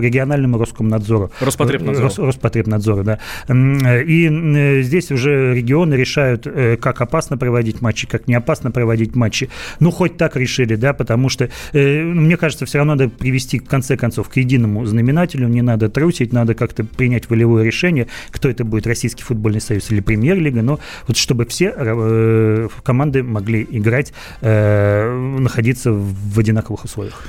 [0.02, 1.32] региональному Роскомнадзору.
[1.40, 2.08] Роспотребнадзору.
[2.08, 3.20] Рос, Роспотребнадзору, да.
[3.50, 9.50] И здесь уже регионы решают, э, как опасно проводить матчи, как не опасно проводить матчи.
[9.80, 13.66] Ну, хоть так решили, да, потому что, э, мне кажется, все равно надо привести, в
[13.66, 15.48] конце концов, к единому знаменателю.
[15.48, 20.00] Не надо трусить, надо как-то принять волевое решение, кто это будет, Российский футбольный союз или
[20.02, 27.24] премьер премьер-лига, но вот чтобы все э, команды могли играть, находиться в одинаковых условиях.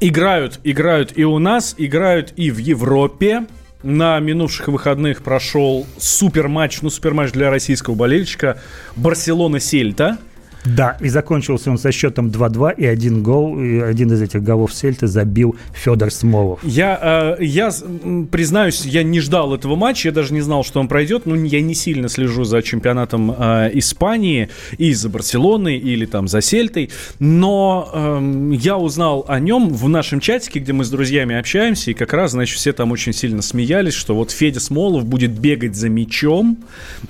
[0.00, 3.46] Играют, играют и у нас, играют и в Европе.
[3.82, 8.60] На минувших выходных прошел супер матч, ну супер матч для российского болельщика
[8.96, 10.18] Барселона-Сельта.
[10.64, 14.74] Да, и закончился он со счетом 2-2, и один гол, и один из этих голов
[14.74, 16.60] Сельты забил Федор Смолов.
[16.62, 17.70] Я, э, я
[18.30, 21.60] признаюсь, я не ждал этого матча, я даже не знал, что он пройдет, но я
[21.60, 27.90] не сильно слежу за чемпионатом э, Испании и за Барселоной или там за Сельтой, но
[27.92, 32.12] э, я узнал о нем в нашем чатике, где мы с друзьями общаемся, и как
[32.12, 36.58] раз, значит, все там очень сильно смеялись, что вот Федя Смолов будет бегать за мячом,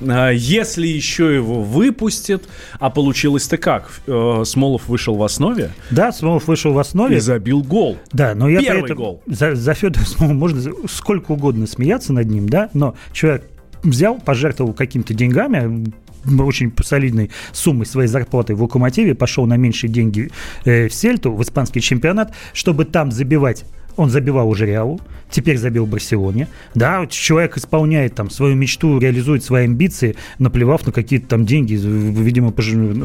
[0.01, 2.45] э, если еще его выпустят,
[2.79, 3.91] а получилось получилось-то как?
[4.07, 5.71] Э, Смолов вышел в основе?
[5.91, 7.17] Да, Смолов вышел в основе.
[7.17, 7.99] И забил гол.
[8.13, 9.23] Да, но я Первый гол.
[9.27, 13.45] За, за Федора Смолова можно сколько угодно смеяться над ним, да, но человек
[13.83, 15.93] взял, пожертвовал какими-то деньгами,
[16.39, 20.31] очень солидной суммой своей зарплаты в Локомотиве, пошел на меньшие деньги
[20.65, 23.65] э, в Сельту, в испанский чемпионат, чтобы там забивать
[23.97, 26.49] он забивал уже Реалу, теперь забил Барселоне.
[26.75, 32.53] Да, человек исполняет там свою мечту, реализует свои амбиции, наплевав на какие-то там деньги, видимо,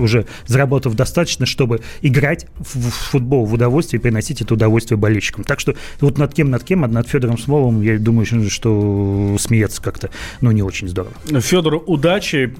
[0.01, 5.43] уже заработав достаточно, чтобы играть в футбол в удовольствие и приносить это удовольствие болельщикам.
[5.43, 9.81] Так что вот над кем, над кем, а над Федором Смоловым, я думаю, что смеяться
[9.81, 10.09] как-то,
[10.41, 11.13] ну, не очень здорово.
[11.41, 12.53] Федор, удачи,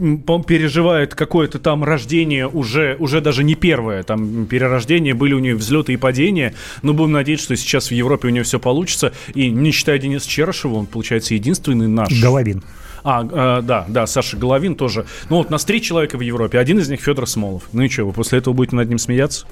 [0.48, 5.94] переживает какое-то там рождение уже, уже даже не первое, там перерождение, были у нее взлеты
[5.94, 6.54] и падения,
[6.84, 10.30] но будем надеяться, что сейчас в Европе у нее все получится, и не считая Дениса
[10.30, 12.22] Черышева, он, получается, единственный наш...
[12.22, 12.64] Головин.
[13.04, 15.06] А, э, да, да, Саша Головин тоже.
[15.30, 17.64] Ну вот, у нас три человека в Европе, один из них Федор Смолов.
[17.72, 19.46] Ну и что, вы после этого будете над ним смеяться?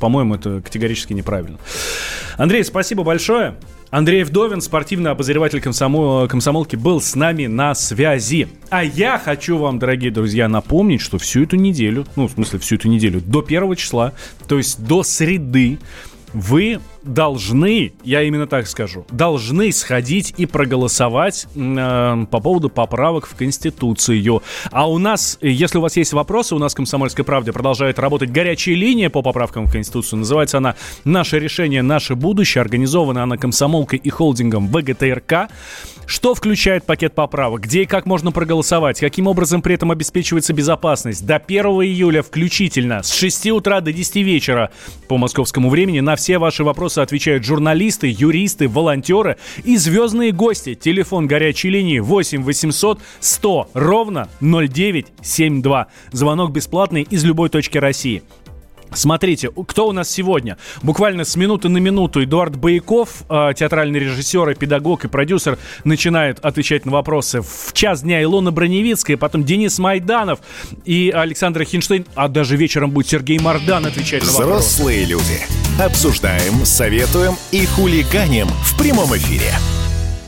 [0.00, 1.58] По-моему, это категорически неправильно.
[2.38, 3.56] Андрей, спасибо большое.
[3.90, 8.48] Андрей Вдовин, спортивный обозреватель комсомол, комсомолки, был с нами на связи.
[8.70, 12.76] А я хочу вам, дорогие друзья, напомнить, что всю эту неделю, ну, в смысле, всю
[12.76, 14.12] эту неделю, до первого числа,
[14.46, 15.78] то есть до среды,
[16.32, 23.34] вы должны, я именно так скажу, должны сходить и проголосовать э, по поводу поправок в
[23.34, 24.42] Конституцию.
[24.70, 28.30] А у нас, если у вас есть вопросы, у нас в «Комсомольской правде» продолжает работать
[28.30, 30.20] горячая линия по поправкам в Конституцию.
[30.20, 30.74] Называется она
[31.04, 32.60] «Наше решение, наше будущее».
[32.60, 35.50] Организована она комсомолкой и холдингом ВГТРК.
[36.06, 37.60] Что включает пакет поправок?
[37.60, 38.98] Где и как можно проголосовать?
[38.98, 41.24] Каким образом при этом обеспечивается безопасность?
[41.24, 44.72] До 1 июля включительно с 6 утра до 10 вечера
[45.06, 50.74] по московскому времени на все ваши вопросы отвечают журналисты, юристы, волонтеры и звездные гости.
[50.74, 55.86] Телефон горячей линии 8 800 100 ровно 0972.
[56.12, 58.22] Звонок бесплатный из любой точки России.
[58.92, 60.56] Смотрите, кто у нас сегодня?
[60.82, 66.38] Буквально с минуты на минуту Эдуард Бояков, э, театральный режиссер и педагог и продюсер, начинает
[66.40, 67.42] отвечать на вопросы.
[67.42, 70.40] В час дня Илона Броневицкая, потом Денис Майданов
[70.84, 74.74] и Александр Хинштейн, а даже вечером будет Сергей Мардан отвечать на вопросы.
[74.74, 75.40] Взрослые люди.
[75.80, 79.52] Обсуждаем, советуем и хулиганим в прямом эфире.